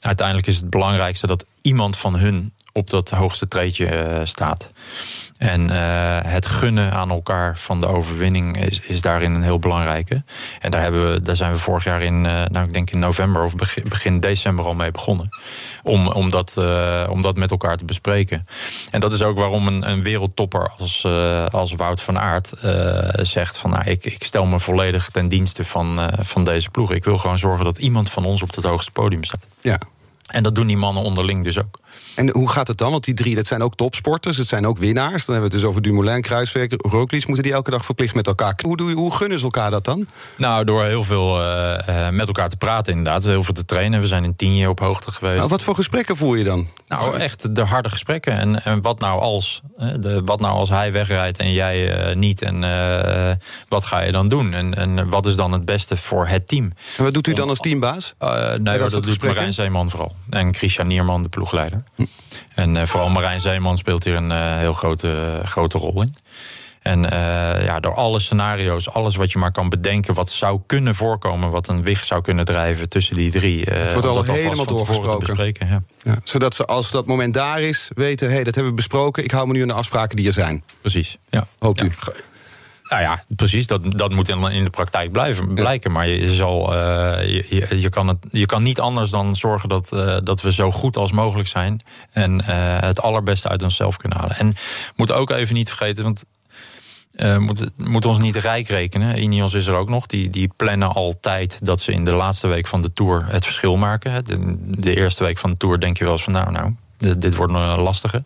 [0.00, 4.70] uiteindelijk is het belangrijkste dat iemand van hun op dat hoogste treedje staat.
[5.42, 10.24] En uh, het gunnen aan elkaar van de overwinning is, is daarin een heel belangrijke.
[10.60, 12.98] En daar, hebben we, daar zijn we vorig jaar in, uh, nou ik denk in
[12.98, 15.28] november of begin, begin december al mee begonnen.
[15.82, 18.46] Om, om, dat, uh, om dat met elkaar te bespreken.
[18.90, 21.06] En dat is ook waarom een, een wereldtopper als,
[21.50, 22.52] als Wout van Aert
[23.12, 26.92] zegt van nou, ik, ik stel me volledig ten dienste van, van deze ploeg.
[26.92, 29.46] Ik wil gewoon zorgen dat iemand van ons op het hoogste podium staat.
[29.60, 29.78] Ja.
[30.26, 31.80] En dat doen die mannen onderling dus ook.
[32.14, 32.90] En hoe gaat het dan?
[32.90, 35.24] Want die drie, dat zijn ook topsporters, het zijn ook winnaars.
[35.24, 37.26] Dan hebben we het dus over Dumoulin, Kruiswijk, Roglic.
[37.26, 38.58] Moeten die elke dag verplicht met elkaar?
[38.64, 40.06] Hoe, doe je, hoe gunnen ze elkaar dat dan?
[40.36, 43.24] Nou, door heel veel uh, met elkaar te praten inderdaad.
[43.24, 44.00] Heel veel te trainen.
[44.00, 45.36] We zijn in tien jaar op hoogte geweest.
[45.36, 46.68] Nou, wat voor gesprekken voer je dan?
[46.88, 48.38] Nou, echt de harde gesprekken.
[48.38, 49.62] En, en wat nou als?
[49.76, 52.42] De, wat nou als hij wegrijdt en jij uh, niet?
[52.42, 53.32] En uh,
[53.68, 54.54] wat ga je dan doen?
[54.54, 56.72] En, en wat is dan het beste voor het team?
[56.96, 58.14] En wat doet u dan als teambaas?
[58.18, 60.14] nee, dat, dat doet Marijn Zeeman vooral.
[60.30, 61.82] En Christian Nierman, de ploegleider.
[62.54, 66.14] En uh, vooral Marijn Zeeman speelt hier een uh, heel grote, grote rol in.
[66.82, 70.94] En uh, ja, door alle scenario's, alles wat je maar kan bedenken, wat zou kunnen
[70.94, 73.62] voorkomen, wat een wicht zou kunnen drijven tussen die drie.
[73.70, 75.66] het wordt al helemaal doorgesproken.
[75.66, 75.82] Ja.
[76.02, 79.24] Ja, zodat ze als dat moment daar is, weten: hé, hey, dat hebben we besproken.
[79.24, 80.64] Ik hou me nu aan de afspraken die er zijn.
[80.80, 81.18] Precies.
[81.30, 81.46] Ja.
[81.58, 81.92] Hoopt u?
[82.92, 83.66] Nou ja, precies.
[83.66, 85.92] Dat, dat moet in de praktijk blijven, blijken.
[85.92, 86.78] Maar je, zal, uh,
[87.50, 90.70] je, je, kan het, je kan niet anders dan zorgen dat, uh, dat we zo
[90.70, 91.80] goed als mogelijk zijn.
[92.10, 94.36] En uh, het allerbeste uit onszelf kunnen halen.
[94.36, 94.54] En
[94.96, 96.24] moet ook even niet vergeten, want
[97.12, 99.22] uh, moet, moet ons niet rijk rekenen.
[99.22, 100.06] Ineos is er ook nog.
[100.06, 103.76] Die, die plannen altijd dat ze in de laatste week van de Tour het verschil
[103.76, 104.24] maken.
[104.24, 106.32] De, de eerste week van de Tour denk je wel eens van...
[106.32, 106.74] nou, nou,
[107.18, 108.24] dit wordt een lastige.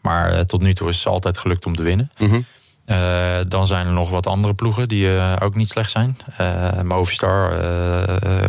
[0.00, 2.10] Maar uh, tot nu toe is het altijd gelukt om te winnen.
[2.18, 2.44] Mm -hmm.
[2.86, 6.16] Uh, dan zijn er nog wat andere ploegen die uh, ook niet slecht zijn.
[6.40, 7.52] Uh, Movistar,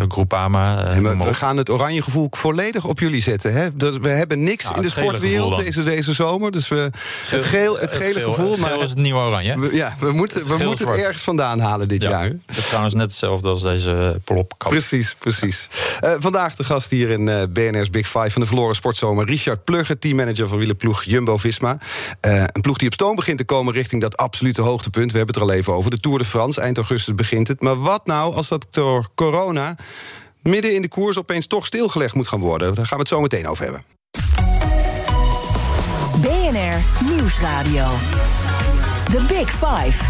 [0.08, 0.94] Groupama.
[1.18, 3.54] we gaan het oranje gevoel volledig op jullie zetten.
[3.54, 3.68] Hè?
[4.02, 6.52] We hebben niks nou, in de sportwereld deze, deze zomer.
[6.52, 6.90] Dus we,
[7.22, 8.52] geel, het, geel, het, gele geel, gevoel.
[8.52, 9.60] Het maar, is het nieuwe oranje.
[9.60, 12.30] We, ja, we moeten, het, we moeten het ergens vandaan halen dit ja, jaar.
[12.30, 14.70] Dat is trouwens net hetzelfde als deze plopkap.
[14.70, 15.68] Precies, precies.
[16.20, 19.26] vandaag de gast hier in BNR's Big Five van de verloren sportzomer.
[19.26, 21.78] Richard Plugge, teammanager van wielerploeg Jumbo-Visma.
[22.22, 25.12] een ploeg die op stoom begint te komen richting dat absolute hoogtepunt.
[25.12, 25.92] We hebben het er al even over.
[25.92, 27.62] De Tour de France, eind augustus begint het.
[27.62, 29.76] Maar wat nou als dat door corona
[30.42, 32.76] midden in de koers opeens toch stilgelegd moet gaan worden?
[32.76, 33.84] Daar gaan we het zo meteen over hebben.
[36.22, 37.88] BNR Nieuwsradio.
[39.12, 40.04] The Big Five.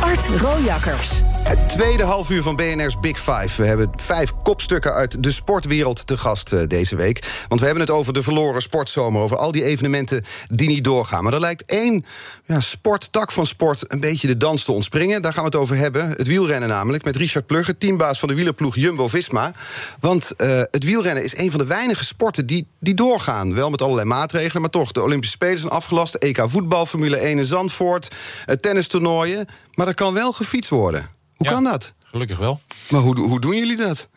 [0.00, 1.25] Art Rojakkers.
[1.46, 3.62] Het tweede halfuur van BNR's Big Five.
[3.62, 7.44] We hebben vijf kopstukken uit de sportwereld te gast uh, deze week.
[7.48, 9.22] Want we hebben het over de verloren sportzomer.
[9.22, 11.24] Over al die evenementen die niet doorgaan.
[11.24, 12.04] Maar er lijkt één
[12.44, 15.22] ja, sporttak van sport een beetje de dans te ontspringen.
[15.22, 16.08] Daar gaan we het over hebben.
[16.08, 17.04] Het wielrennen namelijk.
[17.04, 19.52] Met Richard Plugge, teambaas van de wielerploeg Jumbo-Visma.
[20.00, 23.54] Want uh, het wielrennen is een van de weinige sporten die, die doorgaan.
[23.54, 24.92] Wel met allerlei maatregelen, maar toch.
[24.92, 26.14] De Olympische Spelen zijn afgelast.
[26.14, 28.14] EK voetbal, Formule 1 in Zandvoort.
[28.46, 29.46] Uh, tennistoernooien.
[29.74, 31.15] Maar er kan wel gefietst worden.
[31.36, 31.52] Hoe Ja.
[31.52, 31.92] kan dat?
[32.04, 32.60] Gelukkig wel.
[32.90, 34.08] Maar hoe, hoe doen jullie dat?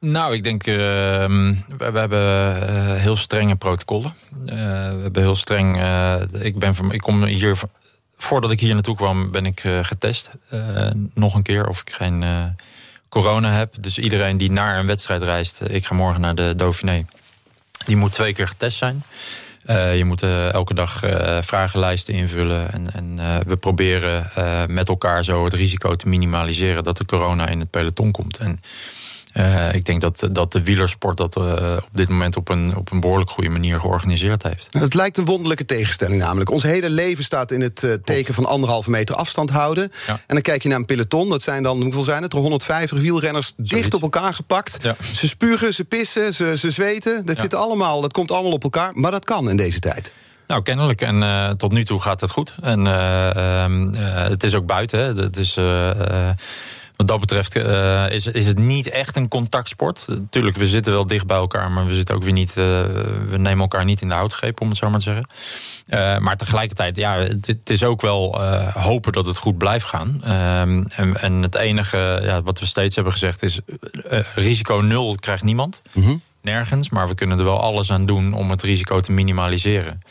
[0.00, 2.20] Nou, ik denk, ehm, we, we hebben
[2.68, 4.14] eh, heel strenge protocollen.
[4.46, 5.76] Eh, we hebben heel streng.
[5.76, 7.58] eh, ik, ben van, ik kom hier.
[8.16, 10.30] Voordat ik hier naartoe kwam, ben ik getest.
[11.14, 12.24] nog een keer of ik geen
[13.08, 13.74] corona heb.
[13.80, 15.60] Dus iedereen die naar een wedstrijd reist.
[15.66, 17.04] ik ga morgen naar de Dauphiné.
[17.84, 19.02] Die moet twee keer getest zijn.
[19.64, 22.72] Eh, je moet eh, elke dag eh, vragenlijsten invullen.
[22.72, 24.30] En, en we proberen
[24.68, 28.38] met elkaar zo het risico te minimaliseren dat de corona in het peloton komt.
[28.38, 28.60] En
[29.32, 32.90] eh, ik denk dat, dat de wielersport dat eh, op dit moment op een, op
[32.92, 34.68] een behoorlijk goede manier georganiseerd heeft.
[34.70, 36.50] Het lijkt een wonderlijke tegenstelling namelijk.
[36.50, 39.92] Ons hele leven staat in het eh, teken van anderhalve meter afstand houden.
[40.06, 40.12] Ja.
[40.12, 41.28] En dan kijk je naar een peloton.
[41.28, 42.32] Dat zijn dan, hoeveel zijn het?
[42.32, 44.78] Er 150 wielrenners dicht op elkaar gepakt.
[44.80, 44.96] Ja.
[45.14, 47.26] Ze spugen, ze pissen, ze, ze zweten.
[47.26, 47.42] Dat Ja.
[47.42, 48.90] zit allemaal, dat komt allemaal op elkaar.
[48.94, 50.12] Maar dat kan in deze tijd.
[50.46, 51.00] Nou, kennelijk.
[51.00, 52.54] En tot nu toe gaat het goed.
[52.60, 54.98] En eh, ehm, eh, het is ook buiten.
[54.98, 55.22] Hè.
[55.22, 55.54] Het is,
[56.96, 60.06] wat dat betreft eh, is, is het niet echt een contactsport.
[60.30, 62.48] Tuurlijk, we zitten wel dicht bij elkaar, maar we zitten ook weer niet.
[62.48, 65.26] eh, we nemen elkaar niet in de houtgreep, om het zo maar te zeggen.
[65.86, 68.40] Eh, maar tegelijkertijd, ja, het, het is ook wel
[68.74, 70.22] hopen dat het goed blijft gaan.
[70.24, 73.60] Ehm, en, en het enige ja, wat we steeds hebben gezegd is:
[74.34, 75.82] risico nul krijgt niemand.
[76.42, 80.02] Nergens, maar we kunnen er wel alles aan doen om het risico te minimaliseren.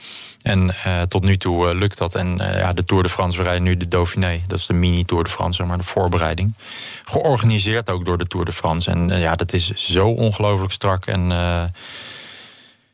[0.44, 2.16] En eh, tot nu toe eh, lukt dat.
[2.16, 4.42] En eh, ja, de Tour de France, we rijden nu de Dauphiné.
[4.48, 6.54] Dat is de mini-Tour de France, zeg maar de voorbereiding.
[7.04, 8.92] Georganiseerd ook door de Tour de France.
[8.92, 11.32] En ja, dat is zo ongelooflijk strak en,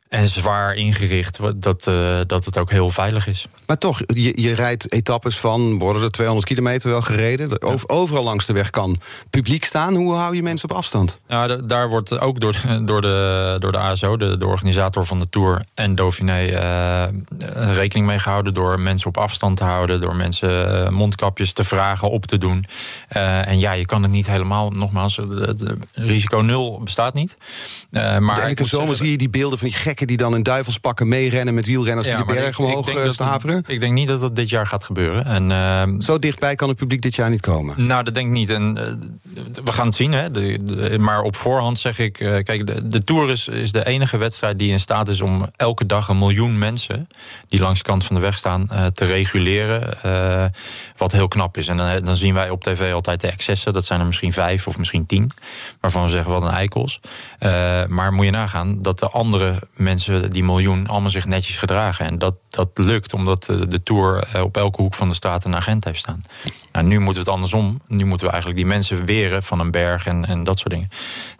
[0.09, 1.39] en zwaar ingericht...
[1.55, 3.47] Dat, eh, dat het ook heel veilig is.
[3.65, 7.49] Maar toch, je, je rijdt etappes van, worden er 200 kilometer wel gereden.
[7.49, 9.95] Er Over, Overal langs de weg kan publiek staan.
[9.95, 11.19] Hoe hou je mensen op afstand?
[11.27, 15.17] Nou, da- daar wordt ook door, door, de, door de ASO, de, de organisator van
[15.17, 17.11] de Tour en Dauphiné, eh, eh,
[17.73, 18.53] rekening mee gehouden.
[18.53, 22.65] Door mensen op afstand te houden, door mensen mondkapjes te vragen op te doen.
[23.07, 27.37] En ja, je kan het niet helemaal, nogmaals, het, risico nul bestaat niet.
[27.91, 31.53] Maar elke zomer zie je die beelden van die gekken die dan in duivelspakken meerennen
[31.53, 33.63] met wielrenners die de bergen omhoog eh, staveren.
[33.67, 35.25] Ik denk niet dat dat dit jaar gaat gebeuren.
[35.25, 37.85] En, ehm, Zo dichtbij kan het publiek dit jaar niet komen.
[37.85, 38.49] Nou, dat denk ik niet.
[38.49, 38.93] En, eh,
[39.63, 40.11] we gaan het zien.
[40.11, 40.31] Hè.
[40.31, 42.19] De, de- maar op voorhand zeg ik...
[42.19, 45.21] eh, kijk, de, de Tour is, is de enige wedstrijd die in staat is...
[45.21, 47.07] om elke dag een miljoen mensen...
[47.49, 49.97] die langs de kant van de weg staan, te reguleren.
[50.97, 51.67] wat heel knap is.
[51.67, 53.73] En dan, dan zien wij op tv altijd de excessen.
[53.73, 55.31] Dat zijn er misschien vijf of misschien tien.
[55.81, 56.99] Waarvan we zeggen, wat een eikels.
[57.87, 59.86] Maar moet je nagaan dat de andere mensen...
[60.29, 62.05] die miljoen, allemaal zich netjes gedragen.
[62.05, 65.45] En dat, dat lukt omdat eh, de Tour eh, op elke hoek van de straat
[65.45, 66.21] een agent heeft staan.
[66.71, 67.81] Nou, nu moeten we het andersom.
[67.87, 70.89] Nu moeten we eigenlijk die mensen weren van een berg en, en dat soort dingen.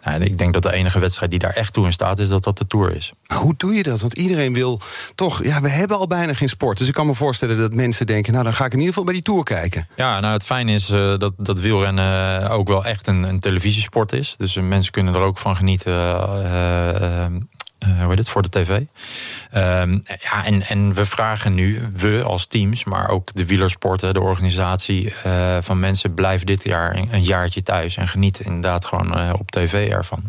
[0.04, 2.44] Nou, ik denk dat de enige wedstrijd die daar echt toe in staat is, dat
[2.44, 3.12] dat de Tour is.
[3.26, 4.00] Maar hoe doe je dat?
[4.00, 4.80] Want iedereen wil
[5.14, 5.44] toch...
[5.44, 6.78] Ja, we hebben al bijna geen sport.
[6.78, 8.32] Dus ik kan me voorstellen dat mensen denken...
[8.32, 9.88] nou, dan ga ik in ieder geval bij die Tour kijken.
[9.96, 14.12] Ja, nou het fijne is eh, dat, dat wielrennen ook wel echt een, een televisiesport
[14.12, 14.34] is.
[14.36, 15.94] Dus mensen kunnen er ook van genieten.
[17.78, 18.80] Eh, hoe heet het, voor de tv.
[19.50, 24.20] Ehm, ja, en, en we vragen nu, we als teams, maar ook de wielersporten, de
[24.20, 29.18] organisatie eh, van mensen, blijf dit jaar een, een jaartje thuis en geniet inderdaad gewoon
[29.18, 30.22] eh, op tv ervan.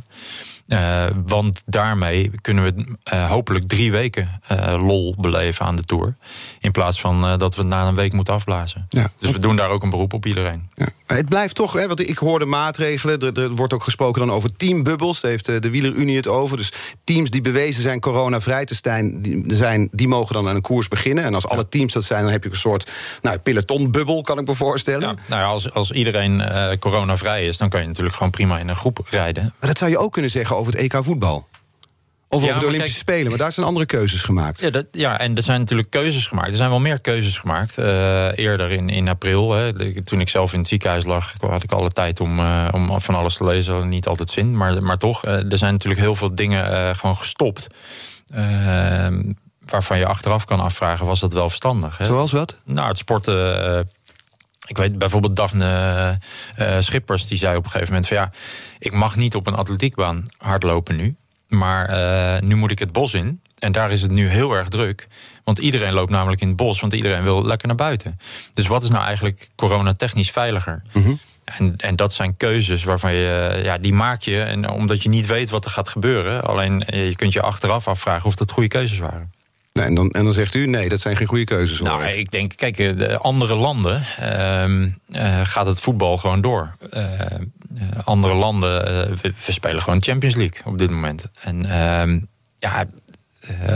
[0.70, 6.16] Eh, want daarmee kunnen we eh, hopelijk drie weken eh, lol beleven aan de Tour.
[6.60, 8.86] In plaats van dat we het na een week moeten afblazen.
[8.90, 9.12] Ja.
[9.18, 10.70] Dus we doen daar ook een beroep op iedereen.
[10.76, 10.88] Ja.
[11.16, 13.20] Het blijft toch, hè, want ik hoor de maatregelen.
[13.20, 15.22] Er, er wordt ook gesproken dan over teambubbels.
[15.22, 16.58] Daar heeft eh, de Wielerunie het over.
[16.58, 16.72] Dus
[17.04, 20.88] teams die bewezen zijn coronavrij te zijn die, zijn, die mogen dan aan een koers
[20.88, 21.24] beginnen.
[21.24, 24.48] En als alle teams dat zijn, dan heb je een soort nou, pelotonbubbel, kan ik
[24.48, 25.08] me voorstellen.
[25.08, 26.44] Ja, nou ja, als, als iedereen
[26.80, 29.44] coronavrij is, dan kan je natuurlijk gewoon prima in een groep rijden.
[29.44, 31.48] Maar dat zou je ook kunnen zeggen over het EK voetbal.
[32.32, 33.30] Of Ja, over de Olympische kijk- Spelen.
[33.30, 34.62] Maar daar zijn andere keuzes gemaakt.
[34.62, 36.48] Ja, dat, ja, en er zijn natuurlijk keuzes gemaakt.
[36.50, 37.78] Er zijn wel meer keuzes gemaakt.
[37.78, 41.64] eh, eerder in, in april, hè, de- toen ik zelf in het ziekenhuis lag, had
[41.64, 43.90] ik alle tijd om, eh, om van alles te lezen.
[43.90, 45.26] Niet altijd zin, maar, maar toch.
[45.26, 47.68] eh, er zijn natuurlijk heel veel dingen gewoon gestopt.
[48.34, 49.08] eh,
[49.66, 51.98] waarvan je achteraf kan afvragen, was dat wel verstandig?
[51.98, 52.06] Hè?
[52.06, 52.58] Zoals wat?
[52.66, 53.90] Nou, het sporten.
[54.70, 56.20] Eh, ik weet bijvoorbeeld Daphne
[56.56, 58.32] eh, Schippers, die zei op een gegeven moment van ja,
[58.80, 61.16] ik mag niet op een atletiekbaan hardlopen nu.
[61.48, 63.42] Maar eh, nu moet ik het bos in.
[63.60, 65.08] En daar is het nu heel erg druk.
[65.44, 68.20] Want iedereen loopt namelijk in het bos, want iedereen wil lekker naar buiten.
[68.54, 70.82] Dus wat is nou eigenlijk coronatechnisch veiliger?
[71.44, 75.26] En, en dat zijn keuzes waarvan je, ja, die maak je en omdat je niet
[75.26, 76.44] weet wat er gaat gebeuren.
[76.44, 79.32] Alleen je kunt je achteraf afvragen of dat goede keuzes waren.
[79.74, 81.82] Nee, en, dan, en dan zegt u, nee, dat zijn geen goede keuzes.
[81.82, 82.32] Nou, ik.
[82.32, 84.04] denk, kijk, de andere landen
[85.16, 86.76] uh, gaat het voetbal gewoon door.
[86.94, 87.20] Uh,
[88.04, 88.84] andere landen,
[89.22, 91.32] we, we, spelen gewoon Champions League op dit moment.
[91.42, 92.20] En ehm,
[92.58, 92.86] ja,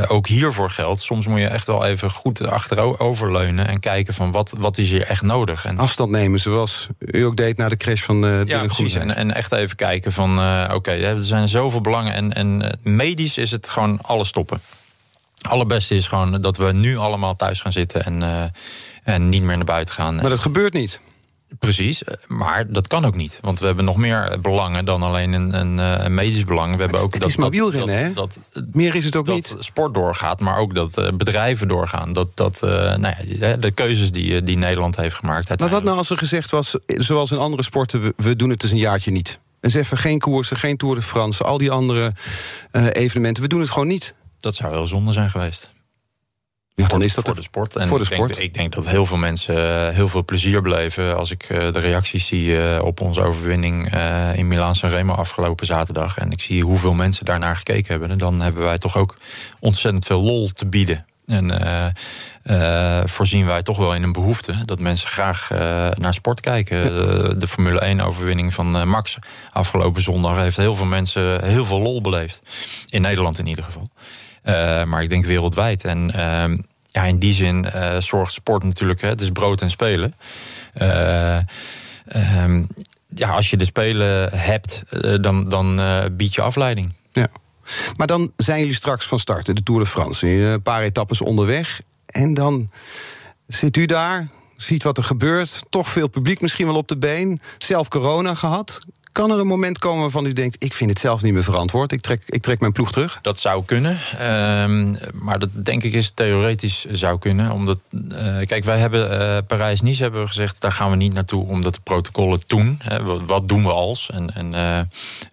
[0.08, 4.54] ook hiervoor geldt, soms moet je echt wel even goed achteroverleunen en kijken van wat,
[4.58, 5.66] wat is hier echt nodig.
[5.66, 8.94] En Afstand nemen, zoals u ook deed na de crash van uh, Ja, precies.
[8.94, 10.32] En, en, echt even kijken van
[10.64, 12.14] oké, okay, er zijn zoveel belangen.
[12.14, 14.62] En, en medisch is het gewoon alles stoppen.
[15.44, 18.52] Allerbeste is gewoon dat we nu allemaal thuis gaan zitten en,
[19.04, 20.16] en niet meer naar buiten gaan.
[20.16, 21.00] Maar dat gebeurt niet.
[21.60, 23.40] Precies, maar dat kan ook niet.
[23.42, 26.76] Want we hebben nog meer belangen dan alleen een, een, eh, een medisch belang.
[26.76, 28.14] We hebben ook het dat, is maar wielrennen, hè?
[28.14, 28.40] Dat,
[28.72, 29.56] meer is het ook dat niet.
[29.60, 32.14] sport doorgaat, maar ook dat bedrijven doorgaan.
[32.14, 35.60] Dat, dat, uh, nou ja, de keuzes die, die Nederland heeft gemaakt.
[35.60, 38.02] Maar wat nou als er gezegd was, zoals in andere sporten...
[38.02, 39.40] we, we doen het dus een jaartje niet.
[39.60, 41.44] Dus even geen koersen, geen Tour de France...
[41.44, 42.14] al die andere
[42.92, 44.14] evenementen, we doen het gewoon niet.
[44.44, 45.72] Dat zou wel zonde zijn geweest.
[46.76, 47.76] Ja, dan is dat voor de sport.
[47.76, 48.30] En voor de ik, sport.
[48.30, 51.18] Denk, ik denk dat heel veel mensen heel veel plezier beleven.
[51.18, 53.96] Als ik de reacties zie op onze overwinning
[54.36, 56.18] in Milaan Sanremo afgelopen zaterdag.
[56.18, 58.18] En ik zie hoeveel mensen daarnaar gekeken hebben.
[58.18, 59.18] Dan hebben wij toch ook
[59.60, 61.06] ontzettend veel lol te bieden.
[61.26, 61.88] En uh,
[62.44, 65.60] uh, voorzien wij toch wel in een behoefte dat mensen graag uh,
[65.92, 66.86] naar sport kijken.
[66.86, 69.18] De, de Formule 1-overwinning van Max
[69.52, 72.42] afgelopen zondag heeft heel veel mensen heel veel lol beleefd.
[72.90, 73.88] In Nederland in ieder geval.
[74.46, 75.84] Uh, maar ik denk wereldwijd.
[75.84, 76.58] En uh,
[76.92, 80.16] ja, in die zin uh, zorgt sport natuurlijk, hè, het is brood en spelen.
[83.16, 84.84] ja, als je de spelen hebt,
[85.22, 85.82] dan, dan
[86.18, 86.94] bied je afleiding.
[87.12, 87.28] Ja.
[87.98, 90.28] Maar dan zijn jullie straks van start, de Tour de France.
[90.28, 91.82] Een paar etappes onderweg.
[92.06, 92.70] En dan
[93.48, 94.28] zit u daar,
[94.58, 95.64] ziet wat er gebeurt.
[95.70, 97.40] Toch veel publiek misschien wel op de been.
[97.58, 98.80] Zelf corona gehad.
[99.14, 101.92] Kan er een moment komen waarvan u denkt: ik vind het zelf niet meer verantwoord,
[101.92, 103.20] ik trek, ik trek mijn ploeg terug?
[103.22, 104.00] Dat zou kunnen,
[104.62, 107.52] um, maar dat denk ik is theoretisch zou kunnen.
[107.52, 111.48] Omdat, uh, kijk, wij hebben uh, Parijs-Nice hebben we gezegd, daar gaan we niet naartoe
[111.48, 112.80] omdat de protocollen toen.
[112.84, 114.54] Hè, wat, doen we als en, en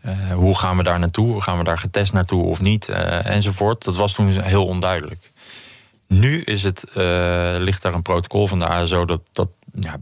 [0.04, 1.40] uh, hoe gaan we daar naartoe?
[1.40, 2.88] Gaan we daar getest naartoe of niet?
[2.88, 3.84] enzovoort.
[3.84, 5.30] Dat was toen heel onduidelijk.
[6.06, 6.84] Nu is het,
[7.58, 10.00] ligt daar een protocol van de ASO dat, dat ja,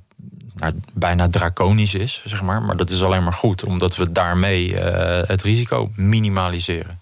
[0.59, 2.63] nou, bijna draconisch is, zeg maar.
[2.63, 4.81] Maar dat is alleen maar goed, omdat we daarmee uh,
[5.23, 7.01] het risico minimaliseren.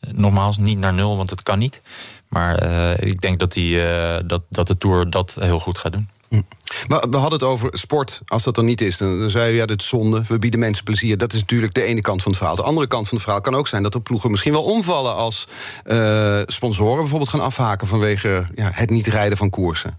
[0.00, 1.80] Nogmaals, niet naar nul, want het kan niet.
[2.28, 3.76] Maar uh, ik denk dat, die,
[4.26, 6.08] dat, dat de Tour dat heel goed gaat doen.
[6.32, 6.40] Hm.
[6.88, 8.20] We hadden het over sport.
[8.26, 10.22] Als dat er niet is, dan zei je, ja, dit is zonde.
[10.28, 11.18] We bieden mensen plezier.
[11.18, 12.56] Dat is natuurlijk de ene kant van het verhaal.
[12.56, 15.14] De andere kant van het verhaal kan ook zijn dat er ploegen misschien wel omvallen...
[15.14, 15.48] als
[15.86, 19.94] uh, sponsoren bijvoorbeeld gaan afhaken vanwege ja, het niet rijden van koersen.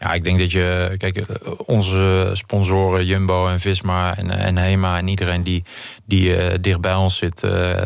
[0.00, 0.94] Ja, ik denk dat je.
[0.98, 1.26] Kijk,
[1.66, 5.64] onze sponsoren, Jumbo en Visma en, en Hema en iedereen die,
[6.04, 7.42] die uh, dicht bij ons zit,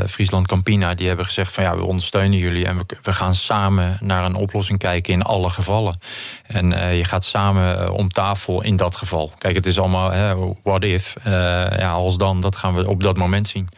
[0.08, 3.98] Friesland Campina, die hebben gezegd van ja, we ondersteunen jullie en we, we gaan samen
[4.00, 5.98] naar een oplossing kijken in alle gevallen.
[6.42, 9.32] En je gaat samen om tafel in dat geval.
[9.38, 11.16] Kijk, het is allemaal what if.
[11.24, 13.68] ja, als dan, dat gaan we op dat moment zien.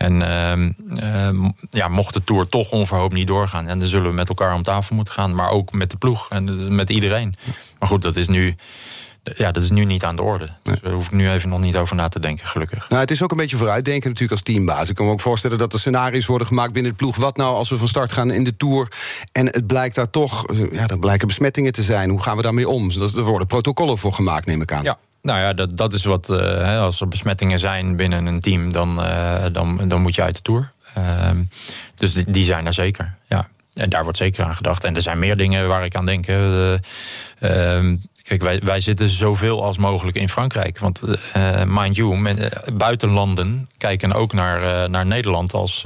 [0.00, 3.66] En uh, ja, mocht de Tour toch onverhoopt niet doorgaan...
[3.66, 5.34] en dan zullen we met elkaar om tafel moeten gaan.
[5.34, 7.34] Maar ook met de ploeg en met iedereen.
[7.78, 8.54] Maar goed, dat is nu,
[9.22, 10.50] ja, dat is nu niet aan de orde.
[10.62, 12.88] Dus daar hoef ik nu even nog niet over na te denken, gelukkig.
[12.88, 14.88] Nou, het is ook een beetje vooruitdenken natuurlijk als teambaas.
[14.88, 17.16] Ik kan me ook voorstellen dat er scenario's worden gemaakt binnen de ploeg.
[17.16, 18.92] Wat nou als we van start gaan in de Tour...
[19.32, 22.10] en het blijkt daar toch, ja, er blijken besmettingen te zijn.
[22.10, 22.90] Hoe gaan we daarmee om?
[22.90, 24.82] Er worden protocollen voor gemaakt, neem ik aan.
[24.82, 24.98] Ja.
[25.22, 26.28] Nou ja, dat, dat is wat.
[26.30, 30.34] Uh, als er besmettingen zijn binnen een team, dan, uh, dan, dan moet je uit
[30.34, 30.72] de tour.
[30.98, 31.30] Uh,
[31.94, 33.14] dus die, zijn er zeker.
[33.28, 33.48] Ja.
[33.74, 34.84] En daar wordt zeker aan gedacht.
[34.84, 36.26] En er zijn meer dingen waar ik aan denk.
[36.26, 40.78] ehm, kijk, wij, wij zitten zoveel als mogelijk in Frankrijk.
[40.78, 41.02] Want
[41.66, 42.36] mind you,
[42.72, 45.82] buitenlanden kijken ook naar, naar Nederland als.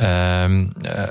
[0.00, 0.44] Uh,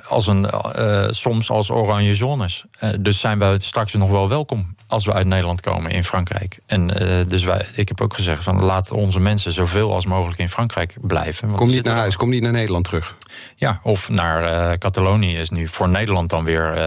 [0.07, 2.65] als een, uh, soms als oranje zones.
[2.81, 6.59] Uh, dus zijn wij straks nog wel welkom als we uit Nederland komen in Frankrijk.
[6.65, 6.87] En
[7.27, 10.95] dus wij, ik heb ook gezegd van laat onze mensen zoveel als mogelijk in Frankrijk
[11.01, 11.51] blijven.
[11.51, 13.15] Kom niet naar huis, kom niet naar Nederland terug.
[13.55, 16.77] Ja, of naar Catalonië is nu voor Nederland dan weer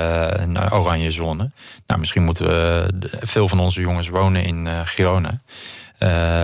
[0.41, 1.51] een oranje zone.
[1.87, 5.41] Nou, misschien moeten we veel van onze jongens wonen in Girona.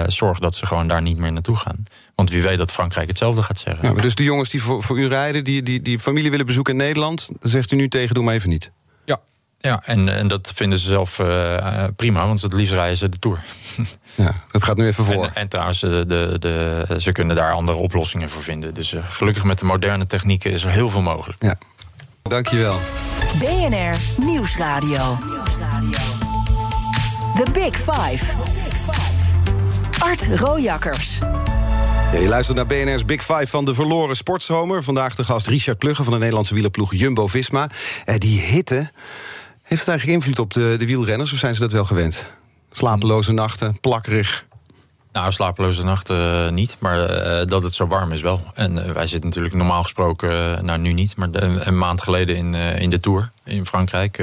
[0.06, 1.84] Zorg dat ze gewoon daar niet meer naartoe gaan.
[2.14, 3.84] Want wie weet dat Frankrijk hetzelfde gaat zeggen.
[3.86, 6.46] Ja, maar dus de jongens die voor, voor u rijden, die, die, die familie willen
[6.46, 8.70] bezoeken in Nederland, zegt u nu tegen, doe maar even niet.
[9.04, 9.20] Ja,
[9.58, 13.18] ja en, en dat vinden ze zelf uh, prima, want het liefst rijden ze de
[13.18, 13.40] Tour.
[14.14, 15.24] Ja, dat gaat nu even voor.
[15.24, 18.74] En, en trouwens, de, de, de, ze kunnen daar andere oplossingen voor vinden.
[18.74, 21.42] Dus uh, gelukkig met de moderne technieken is er heel veel mogelijk.
[21.42, 21.58] Ja,
[22.22, 22.80] dankjewel.
[23.38, 25.18] BNR Nieuwsradio.
[27.34, 28.55] The Big Five.
[30.06, 31.18] Art Rojakkers.
[32.12, 34.82] Ja, je luistert naar BNR's Big Five van de verloren sportzomer.
[34.82, 37.70] Vandaag de gast Richard Plugge van de Nederlandse wielerploeg Jumbo-Visma.
[38.04, 38.90] Eh, die hitte,
[39.62, 41.32] heeft het eigenlijk invloed op de, de wielrenners...
[41.32, 42.30] of zijn ze dat wel gewend?
[42.72, 44.46] Slapeloze nachten, plakkerig.
[45.12, 48.42] Nou, slapeloze nachten uh, niet, maar uh, dat het zo warm is wel.
[48.54, 51.16] En uh, wij zitten natuurlijk normaal gesproken, nou nu niet...
[51.16, 54.18] maar de, een maand geleden in, in de Tour in Frankrijk...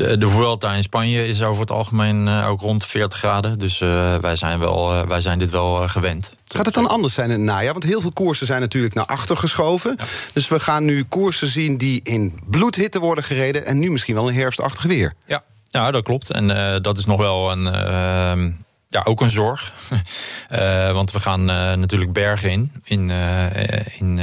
[0.00, 3.58] De Vuelta in Spanje is over het algemeen ook rond 40 graden.
[3.58, 3.78] Dus
[4.20, 6.30] wij, zijn wel, wij zijn dit wel gewend.
[6.46, 7.72] Gaat het dan anders zijn in het najaar?
[7.72, 9.94] Want heel veel koersen zijn natuurlijk naar achter geschoven.
[9.98, 10.04] Ja.
[10.32, 13.66] Dus we gaan nu koersen zien die in bloedhitte worden gereden...
[13.66, 15.14] en nu misschien wel een herfstachtig weer.
[15.26, 16.30] Ja, ja dat klopt.
[16.30, 16.46] En
[16.82, 18.50] dat is nog wel een ehm,
[18.88, 19.72] ja, ook een zorg.
[20.50, 21.44] uh, want we gaan
[21.80, 23.10] natuurlijk bergen in, in,
[23.98, 24.20] in,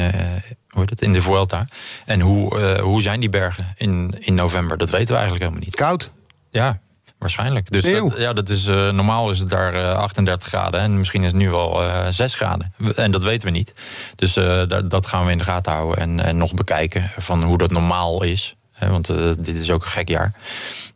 [0.77, 1.67] hoe heet het, in de Vuelta.
[2.05, 4.77] En hoe, hoe zijn die bergen in, in november?
[4.77, 5.75] Dat weten we eigenlijk helemaal niet.
[5.75, 6.11] Koud?
[6.49, 6.79] Ja,
[7.17, 7.71] waarschijnlijk.
[7.71, 11.41] Dus dat, ja, dat is, normaal is het daar 38 graden en misschien is het
[11.41, 12.73] nu wel 6 graden.
[12.95, 13.73] En dat weten we niet.
[14.15, 17.57] Dus dat, dat gaan we in de gaten houden en, en nog bekijken van hoe
[17.57, 18.56] dat normaal is.
[18.79, 19.07] Want
[19.43, 20.33] dit is ook een gek jaar.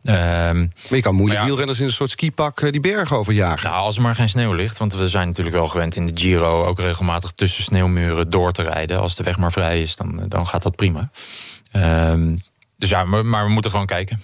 [0.04, 3.70] Um, maar je kan moeilijk ja, wielrenners in een soort skipak die bergen overjagen.
[3.70, 4.78] Nou, als er maar geen sneeuw ligt.
[4.78, 6.66] Want we zijn natuurlijk wel gewend in de Giro...
[6.66, 9.00] ook regelmatig tussen sneeuwmuren door te rijden.
[9.00, 11.10] Als de weg maar vrij is, dan, dan gaat dat prima.
[11.74, 12.42] Um,
[12.78, 14.22] dus ja, maar, maar we moeten gewoon kijken.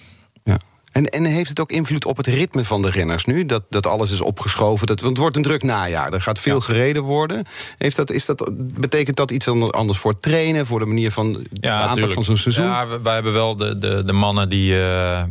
[0.92, 3.46] En, en heeft het ook invloed op het ritme van de renners nu?
[3.46, 4.86] Dat, dat alles is opgeschoven?
[4.86, 6.12] Dat, want het wordt een druk najaar.
[6.12, 6.60] Er gaat veel ja.
[6.60, 7.44] gereden worden.
[7.78, 10.66] Heeft dat, is dat, betekent dat iets anders voor trainen?
[10.66, 12.64] Voor de manier van ja, de aanpak van zo'n seizoen?
[12.64, 14.72] Ja, wij hebben wel de, de, de mannen die...
[14.72, 15.24] Uh, uh,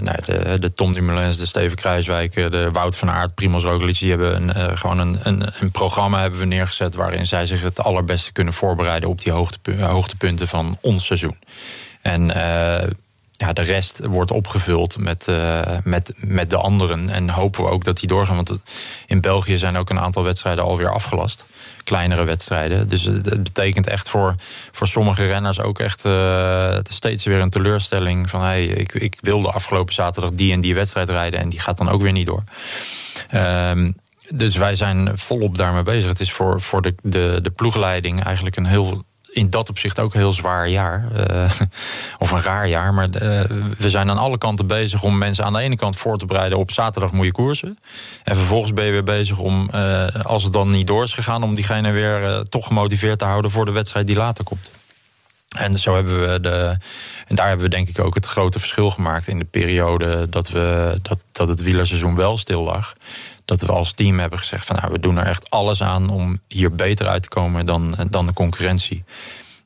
[0.00, 2.34] nou, de, de Tom Dumoulin, de Steven Kruiswijk...
[2.34, 3.98] de Wout van Aert, Primoz Roglic...
[3.98, 6.94] die hebben een, uh, gewoon een, een, een, programma hebben we neergezet...
[6.94, 9.08] waarin zij zich het allerbeste kunnen voorbereiden...
[9.08, 11.36] op die hoogte, hoogtepunten van ons seizoen.
[12.02, 12.30] En
[13.40, 17.10] ja, de rest wordt opgevuld met, uh, met, met de anderen.
[17.10, 18.36] En hopen we ook dat die doorgaan.
[18.36, 18.58] Want
[19.06, 21.44] in België zijn ook een aantal wedstrijden alweer afgelast.
[21.84, 22.88] Kleinere wedstrijden.
[22.88, 24.34] Dus het betekent echt voor,
[24.72, 28.30] voor sommige renners ook echt uh, steeds weer een teleurstelling.
[28.30, 31.40] Van hey, ik, ik wilde afgelopen zaterdag die en die wedstrijd rijden.
[31.40, 32.42] En die gaat dan ook weer niet door.
[33.34, 33.94] Um,
[34.28, 36.08] dus wij zijn volop daarmee bezig.
[36.08, 40.14] Het is voor, voor de, de, de ploegleiding eigenlijk een heel in dat opzicht ook
[40.14, 41.04] een heel zwaar jaar.
[41.30, 41.50] Uh,
[42.18, 42.94] of een raar jaar.
[42.94, 43.20] Maar uh,
[43.78, 46.58] we zijn aan alle kanten bezig om mensen aan de ene kant voor te bereiden
[46.58, 47.78] op zaterdag moet koersen.
[48.24, 51.42] En vervolgens ben je weer bezig om, uh, als het dan niet door is gegaan,
[51.42, 54.79] om diegene weer toch gemotiveerd te houden voor de wedstrijd die later komt.
[55.58, 56.76] En zo hebben we de.
[57.26, 60.48] En daar hebben we denk ik ook het grote verschil gemaakt in de periode dat,
[60.48, 62.92] we, dat, dat het wielerseizoen wel stil lag
[63.44, 66.40] dat we als team hebben gezegd van nou, we doen er echt alles aan om
[66.48, 69.04] hier beter uit te komen dan, dan de concurrentie.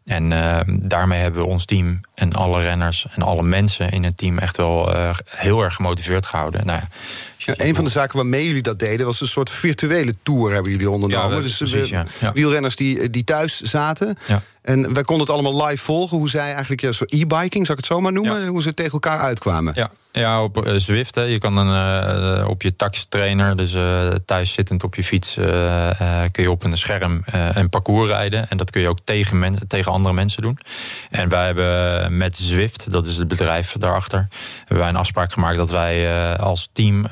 [0.04, 4.16] En uh, daarmee hebben we ons team en alle renners en alle mensen in het
[4.16, 6.66] team echt wel uh, heel erg gemotiveerd gehouden.
[6.66, 6.80] Nou,
[7.38, 10.90] een van de zaken waarmee jullie dat deden was een soort virtuele tour hebben jullie
[10.90, 11.36] ondernomen.
[11.36, 12.06] Ja, dus precies, ja.
[12.20, 12.32] Ja.
[12.32, 14.18] wielrenners die, die thuis zaten.
[14.62, 17.84] En wij konden het allemaal live volgen hoe zij eigenlijk ja, zo e-biking, zou ik
[17.84, 19.72] het zo maar noemen, hoe ze tegen elkaar uitkwamen.
[19.76, 21.14] Ja, ja op uh, Zwift.
[21.14, 21.22] Hè.
[21.22, 25.34] Je kan een, uh, op je taxitrainer, dus uh, thuis zittend op je fiets,
[26.30, 27.22] kun je op een scherm
[27.52, 28.48] een parcours rijden.
[28.48, 30.58] En dat kun je ook tegen, men, tegen andere mensen doen.
[31.10, 34.28] En wij hebben met Zwift, dat is het bedrijf daarachter,
[34.58, 37.06] hebben wij een afspraak gemaakt dat wij als team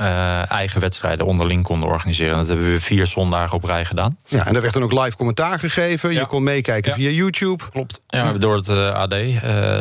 [0.49, 2.37] eigen wedstrijden onderling konden organiseren.
[2.37, 4.19] Dat hebben we vier zondagen op rij gedaan.
[4.27, 6.13] Ja, en er werd dan ook live commentaar gegeven.
[6.13, 6.21] Ja.
[6.21, 6.97] Je kon meekijken ja.
[6.97, 7.65] via YouTube.
[7.73, 8.01] Klopt.
[8.07, 9.15] Ja, door het AD.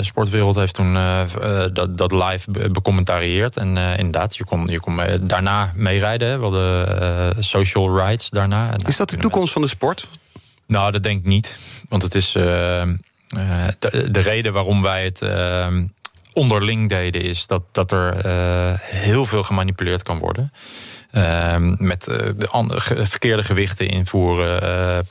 [0.05, 0.93] Sportwereld heeft toen
[1.73, 6.38] dat, dat live becommentarieerd en inderdaad, je kon, je kon mee, daarna meerijden.
[6.38, 8.73] We hadden social rides daarna.
[8.86, 10.07] Is dat de toekomst van de sport?
[10.65, 11.57] Nou, dat denk ik niet.
[11.89, 12.43] Want het is uh,
[13.79, 15.21] de, de, reden waarom wij het
[16.34, 17.21] onderling deden...
[17.21, 18.25] is dat, dat er
[18.82, 20.51] heel veel gemanipuleerd kan worden.
[21.77, 25.05] met de verkeerde gewichten invoeren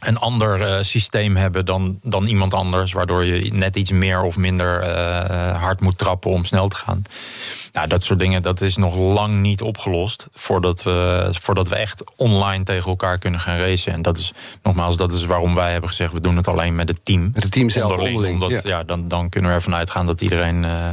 [0.00, 4.36] een ander uh, systeem hebben dan, dan iemand anders, waardoor je net iets meer of
[4.36, 7.02] minder uh, hard moet trappen om snel te gaan.
[7.72, 12.04] Nou, dat soort dingen, dat is nog lang niet opgelost voordat we, voordat we echt
[12.16, 13.92] online tegen elkaar kunnen gaan racen.
[13.92, 14.32] En dat is
[14.62, 17.30] nogmaals, dat is waarom wij hebben gezegd, we doen het alleen met het team.
[17.34, 18.16] Met het team zelf onderling.
[18.16, 18.68] onderling omdat, ja.
[18.78, 18.84] ja.
[18.84, 20.64] dan, dan kunnen we ervan uitgaan dat iedereen.
[20.64, 20.88] Uh,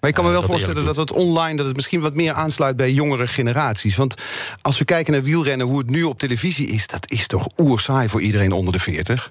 [0.00, 2.76] maar ik kan me wel voorstellen dat het online dat het misschien wat meer aansluit
[2.76, 3.96] bij jongere generaties.
[3.96, 4.14] Want
[4.62, 8.08] als we kijken naar wielrennen, hoe het nu op televisie is, dat is toch oerzaai
[8.08, 9.30] voor iedereen onder de 40?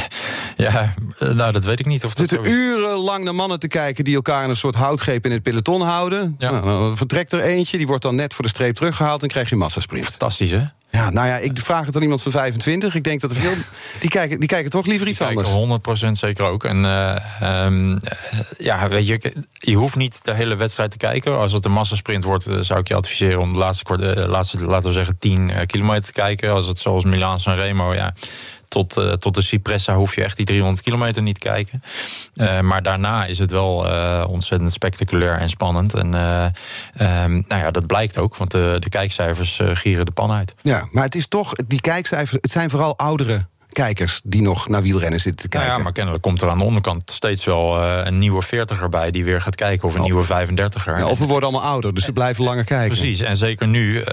[0.56, 2.28] ja, nou dat weet ik niet of dat.
[2.28, 5.80] Zitten urenlang naar mannen te kijken die elkaar in een soort houtgreep in het peloton
[5.80, 6.34] houden.
[6.38, 6.50] Ja.
[6.50, 9.48] Nou, dan vertrekt er eentje, die wordt dan net voor de streep teruggehaald en krijg
[9.48, 10.04] je massasprint.
[10.04, 10.64] Fantastisch, hè?
[10.90, 12.94] Ja, nou ja, ik vraag het aan iemand van 25.
[12.94, 13.52] Ik denk dat er veel.
[14.00, 15.50] Die kijken, die kijken toch liever iets Die anders.
[16.08, 16.64] 100% zeker ook.
[16.64, 18.18] En eh, ehm, eh,
[18.58, 21.38] ja, weet je, je hoeft niet de hele wedstrijd te kijken.
[21.38, 24.26] Als het een massasprint wordt, eh, zou ik je adviseren om de laatste, kwart- eh,
[24.26, 26.50] laatste laten we zeggen, 10 eh, kilometer te kijken.
[26.52, 28.14] Als het zoals Milaan San Remo, ja.
[28.70, 31.82] Tot, eh, tot de Cipressa hoef je echt die 300 kilometer niet te kijken.
[32.34, 35.94] Eh, maar daarna is het wel eh, ontzettend spectaculair en spannend.
[35.94, 36.44] En eh,
[36.92, 40.54] ehm, nou ja, dat blijkt ook, want de, de kijkcijfers gieren de pan uit.
[40.62, 44.82] Ja, maar het is toch, die kijkcijfers, het zijn vooral oudere kijkers die nog naar
[44.82, 45.78] wielrennen zitten te Nou kijken.
[45.78, 49.24] ja, maar kennelijk komt er aan de onderkant steeds wel een nieuwe 40er bij die
[49.24, 50.84] weer gaat kijken, of een nieuwe 35er.
[50.84, 52.96] Ja, of we worden allemaal ouder, dus ze blijven langer kijken.
[52.96, 54.04] Precies, en zeker nu,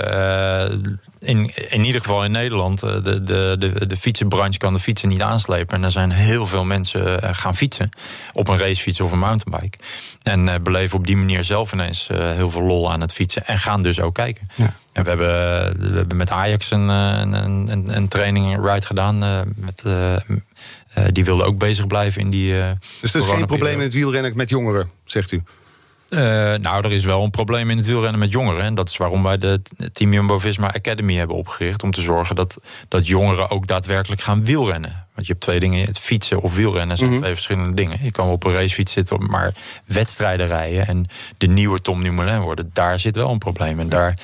[1.19, 5.09] in, in ieder geval in Nederland, eh, de, de, de, de fietsenbranche kan de fietsen
[5.09, 5.77] niet aanslepen.
[5.77, 7.89] En er zijn heel veel mensen eh, gaan fietsen
[8.33, 9.77] op een racefiets of een mountainbike.
[10.23, 13.45] En eh, beleven op die manier zelf ineens heel veel lol aan het fietsen.
[13.45, 14.47] En gaan dus ook kijken.
[14.55, 14.75] Ja.
[14.93, 17.33] En we hebben, we hebben met Ajax een, een,
[17.71, 19.17] een, een training ride gedaan.
[19.55, 19.83] met,
[21.13, 22.53] die wilde ook bezig blijven in die.
[23.01, 25.43] Dus er is geen probleem in het wielrennen met jongeren, zegt u.
[26.09, 26.19] Eh,
[26.53, 28.63] nou, er is wel een probleem in het wielrennen met jongeren.
[28.63, 31.83] En dat is waarom wij de Team Jumbo-Visma Academy hebben opgericht.
[31.83, 35.05] Om te zorgen dat, dat jongeren ook daadwerkelijk gaan wielrennen.
[35.13, 38.03] Want je hebt twee dingen, het fietsen of wielrennen zijn twee verschillende dingen.
[38.03, 39.53] Je kan wel op een racefiets zitten, maar
[39.85, 40.87] wedstrijden rijden...
[40.87, 41.05] en
[41.37, 43.79] de nieuwe Tom Dumoulin worden, daar zit wel een probleem.
[43.79, 44.17] En daar,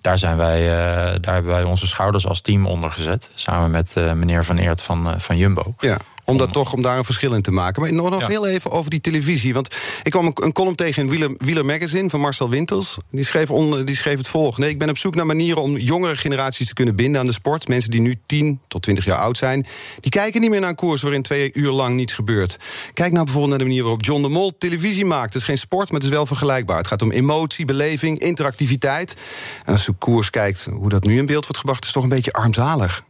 [0.00, 3.30] daar, zijn wij, eh, daar hebben wij onze schouders als team onder gezet.
[3.34, 5.74] Samen met eh, meneer Van Eert van, van Jumbo.
[5.78, 7.82] Ja, om, dat toch, om daar een verschil in te maken.
[7.82, 8.26] Maar nog, nog Ja.
[8.26, 9.54] heel even over die televisie.
[9.54, 12.96] Want ik kwam een, een column tegen in Wieler Magazine van Marcel Wintels.
[13.10, 14.68] Die schreef, on, die schreef het volgende.
[14.68, 17.68] Ik ben op zoek naar manieren om jongere generaties te kunnen binden aan de sport.
[17.68, 19.66] Mensen die nu 10 tot 20 jaar oud zijn.
[20.00, 22.56] Die kijken niet meer naar een koers waarin twee uur lang niets gebeurt.
[22.94, 25.32] Kijk nou bijvoorbeeld naar de manier waarop John de Mol televisie maakt.
[25.32, 26.76] Het is geen sport, maar het is wel vergelijkbaar.
[26.78, 29.16] Het gaat om emotie, beleving, interactiviteit.
[29.64, 31.80] En als je koers kijkt hoe dat nu in beeld wordt gebracht...
[31.80, 33.04] is het toch een beetje armzalig.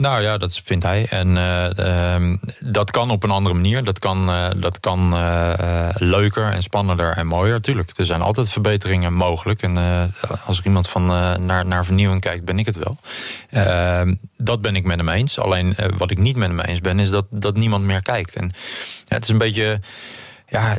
[0.00, 1.06] Nou ja, dat vindt hij.
[1.10, 3.84] En eh, ehm, dat kan op een andere manier.
[3.84, 7.60] Dat kan, eh, dat kan eh, leuker en spannender en mooier.
[7.60, 9.62] Tuurlijk, er zijn altijd verbeteringen mogelijk.
[9.62, 9.76] En
[10.46, 11.06] als er iemand van
[11.46, 12.96] naar, naar vernieuwing kijkt, ben ik het wel.
[13.50, 15.38] Ehm, dat ben ik met hem eens.
[15.38, 18.36] Alleen wat ik niet met hem eens ben, is dat, dat niemand meer kijkt.
[18.36, 18.52] En
[19.04, 19.80] ja, het is een beetje.
[20.46, 20.78] Ja,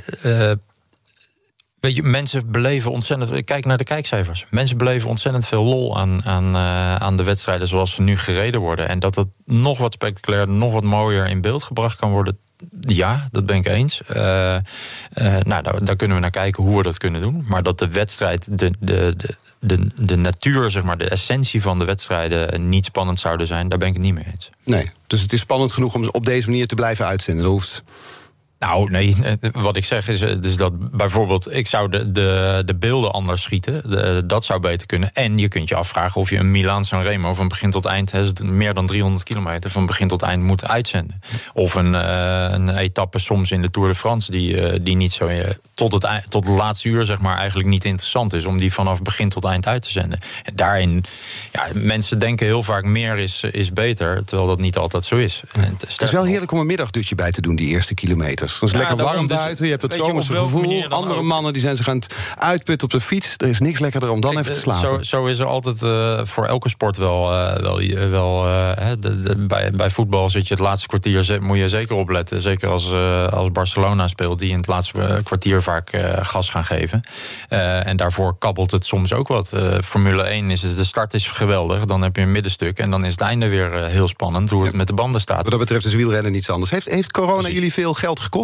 [1.81, 3.43] Weet je, mensen beleven ontzettend.
[3.43, 4.45] Kijk naar de kijkcijfers.
[4.49, 8.61] Mensen beleven ontzettend veel lol aan, aan, eh, aan de wedstrijden zoals ze nu gereden
[8.61, 8.87] worden.
[8.87, 12.37] En dat het nog wat spectaculairder, nog wat mooier in beeld gebracht kan worden.
[12.79, 14.03] Ja, dat ben ik eens.
[14.03, 14.63] Eh, eh,
[15.43, 17.45] nou, daar, kunnen we naar kijken hoe we dat kunnen doen.
[17.47, 21.79] Maar dat de wedstrijd, de, de, de, de, de natuur, zeg maar, de essentie van
[21.79, 24.49] de wedstrijden niet spannend zouden zijn, daar ben ik het niet mee eens.
[24.63, 27.43] Nee, dus het is spannend genoeg om op deze manier te blijven uitzenden.
[27.43, 27.83] Dat hoeft...
[28.61, 31.53] Nou, nee, eh, wat ik zeg is eh, dus dat bijvoorbeeld...
[31.53, 35.11] ik zou de, de, de beelden anders schieten, de- dat zou beter kunnen.
[35.13, 37.33] En je kunt je afvragen of je een Milaan San Remo...
[37.33, 39.69] van begin tot eind, meer dan 300 kilometer...
[39.69, 41.21] van begin tot eind moet uitzenden.
[41.53, 44.31] Of een, eh, een etappe soms in de Tour de France...
[44.31, 45.29] die, die niet zo
[45.73, 48.45] tot, het, tot het laatste uur zeg maar, eigenlijk niet interessant is...
[48.45, 50.19] om die vanaf begin tot eind uit te zenden.
[50.43, 51.03] En daarin,
[51.51, 54.23] ja, mensen denken heel vaak meer is, is beter...
[54.25, 55.41] terwijl dat niet altijd zo is.
[55.53, 58.49] En Het is wel heerlijk om een middagdutje bij te doen, die eerste kilometers.
[58.53, 60.83] Het is Ja, lekker warm dus, buiten, je hebt het zomerse gevoel.
[60.89, 61.23] Andere ook.
[61.25, 63.33] mannen die zijn zich aan het uitputten op de fiets.
[63.37, 65.05] Er is niks lekkerder om dan Kijk, even te eh, slapen.
[65.05, 67.33] Zo, zo is er altijd eh, voor elke sport wel.
[67.33, 68.45] eh, wel, wel
[68.75, 72.41] hè, de- de- bij, bij voetbal zit je het laatste kwartier, moet je zeker opletten.
[72.41, 72.93] Zeker als,
[73.31, 75.89] als Barcelona speelt, die in het laatste kwartier vaak
[76.21, 77.01] gas gaan geven.
[77.47, 79.51] En daarvoor kabbelt het soms ook wat.
[79.83, 81.85] Formule 1 is het, de start is geweldig.
[81.85, 82.77] Dan heb je een middenstuk.
[82.79, 85.41] En dan is het einde weer heel spannend hoe het met de banden staat.
[85.41, 86.71] Wat dat betreft is wielrennen niets anders.
[86.71, 87.53] Heeft, heeft corona Precies.
[87.53, 88.40] jullie veel geld gekost?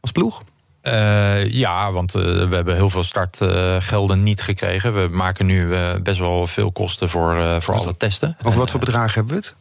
[0.00, 0.42] Als ploeg?
[0.80, 4.94] Eh, ja, want eh, we hebben heel veel startgelden niet gekregen.
[4.94, 8.36] We maken nu eh, best wel veel kosten voor, voor alle testen.
[8.42, 9.54] Over wat voor bedragen hebben we het?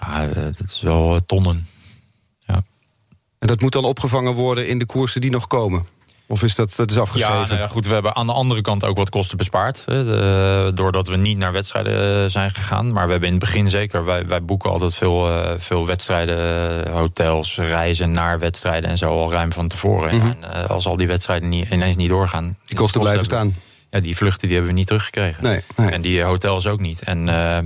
[0.00, 1.66] Ja, dat is wel tonnen.
[2.40, 2.62] Ja,
[3.38, 5.86] En dat moet dan opgevangen worden in de koersen die nog komen?
[6.26, 7.38] Of is dat, dat is afgeschreven?
[7.40, 7.86] ja, nou ja, goed.
[7.86, 9.82] We hebben aan de andere kant ook wat kosten bespaard.
[9.86, 12.92] Hè, doordat we niet naar wedstrijden eh, zijn gegaan.
[12.92, 14.04] Maar we hebben in het begin zeker.
[14.04, 19.08] Wij, wij boeken altijd veel, eh, veel wedstrijden, eh, hotels, reizen naar wedstrijden en zo
[19.08, 20.10] al ruim van tevoren.
[20.10, 22.44] En eh, als al die wedstrijden niet, ineens niet doorgaan.
[22.44, 22.54] Mhm.
[22.66, 23.54] Die kosten blijven staan.
[23.92, 25.42] Ja, die vluchten die hebben we niet teruggekregen.
[25.44, 25.90] Nee, nee.
[25.90, 27.02] En die hotels ook niet.
[27.02, 27.64] En, eh, eh,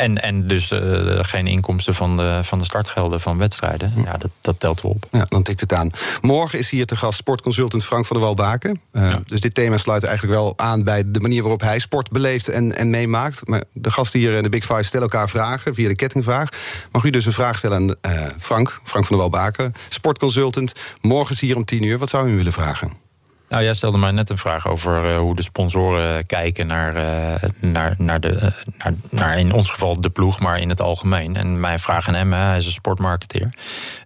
[0.00, 3.92] en, en dus eh, geen inkomsten van de, van de startgelden van wedstrijden.
[4.04, 5.06] Ja, dat, dat telt wel op.
[5.10, 5.90] Ja, dan tikt het aan.
[6.20, 8.80] Morgen is hier te gast sportconsultant Frank van der Walbaken.
[8.92, 12.48] Uh, Dus dit thema sluit eigenlijk wel aan bij de manier waarop hij sport beleeft
[12.48, 13.48] en, en meemaakt.
[13.48, 16.48] Maar de gasten hier in de Big Five stellen elkaar vragen via de kettingvraag.
[16.92, 20.72] Mag u dus een vraag stellen aan Frank, Frank van der Walbaken, sportconsultant.
[21.00, 21.98] Morgen is hier om tien uur.
[21.98, 23.05] Wat zou u willen vragen?
[23.48, 27.50] Nou, jij stelde mij net een vraag over uh, hoe de sponsoren kijken naar, uh,
[27.60, 28.40] naar, naar, de, uh,
[28.78, 31.36] naar, naar, in ons geval de ploeg, maar in het algemeen.
[31.36, 33.54] En mijn vraag aan hem, hij is een sportmarketeer.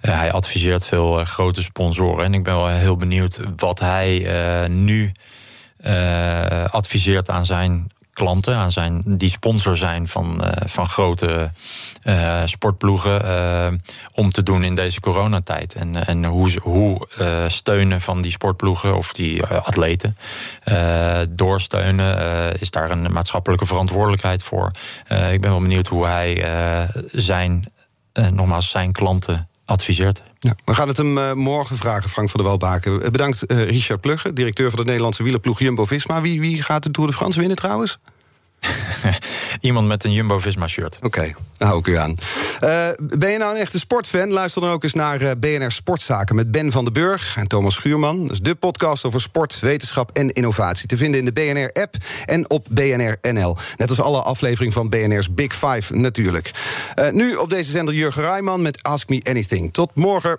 [0.00, 2.24] hij adviseert veel grote sponsoren.
[2.24, 5.12] En ik ben wel heel benieuwd wat hij nu
[6.70, 7.90] adviseert aan zijn
[8.20, 11.50] klanten, aan zijn, die sponsor zijn van, uh, van grote
[12.02, 13.78] uh, sportploegen, uh,
[14.14, 15.74] om te doen in deze coronatijd.
[15.74, 17.08] En, en hoe, hoe
[17.48, 20.16] steunen van die sportploegen of die atleten
[21.28, 24.70] doorsteunen, is daar een maatschappelijke verantwoordelijkheid voor.
[25.08, 26.44] ik ben wel benieuwd hoe hij
[27.12, 27.72] zijn,
[28.12, 30.22] nogmaals, zijn klanten adviseert.
[30.64, 33.12] We gaan het hem morgen vragen, Frank van der Welbaken.
[33.12, 36.20] Bedankt, Richard Plugge, directeur van de Nederlandse wielerploeg Jumbo-Visma.
[36.20, 37.98] Wie, wie gaat de Tour de France winnen trouwens?
[39.60, 40.96] Iemand met een Jumbo-Visma-shirt.
[40.96, 42.10] Oké, okay, hou ik u aan.
[42.64, 44.30] Uh, ben je nou een echte sportfan?
[44.30, 46.34] Luister dan ook eens naar eh, BNR Sportzaken...
[46.34, 48.22] met Ben van den Burg en Thomas Schuurman.
[48.22, 50.88] Dat is de podcast over sport, wetenschap en innovatie.
[50.88, 51.94] Te vinden in de BNR-app
[52.24, 53.56] en op BNR NL.
[53.76, 56.50] Net als alle afleveringen van BNR's Big Five natuurlijk.
[56.98, 59.72] Uh, nu op deze zender Jurgen Rijman met Ask Me Anything.
[59.72, 60.38] Tot morgen.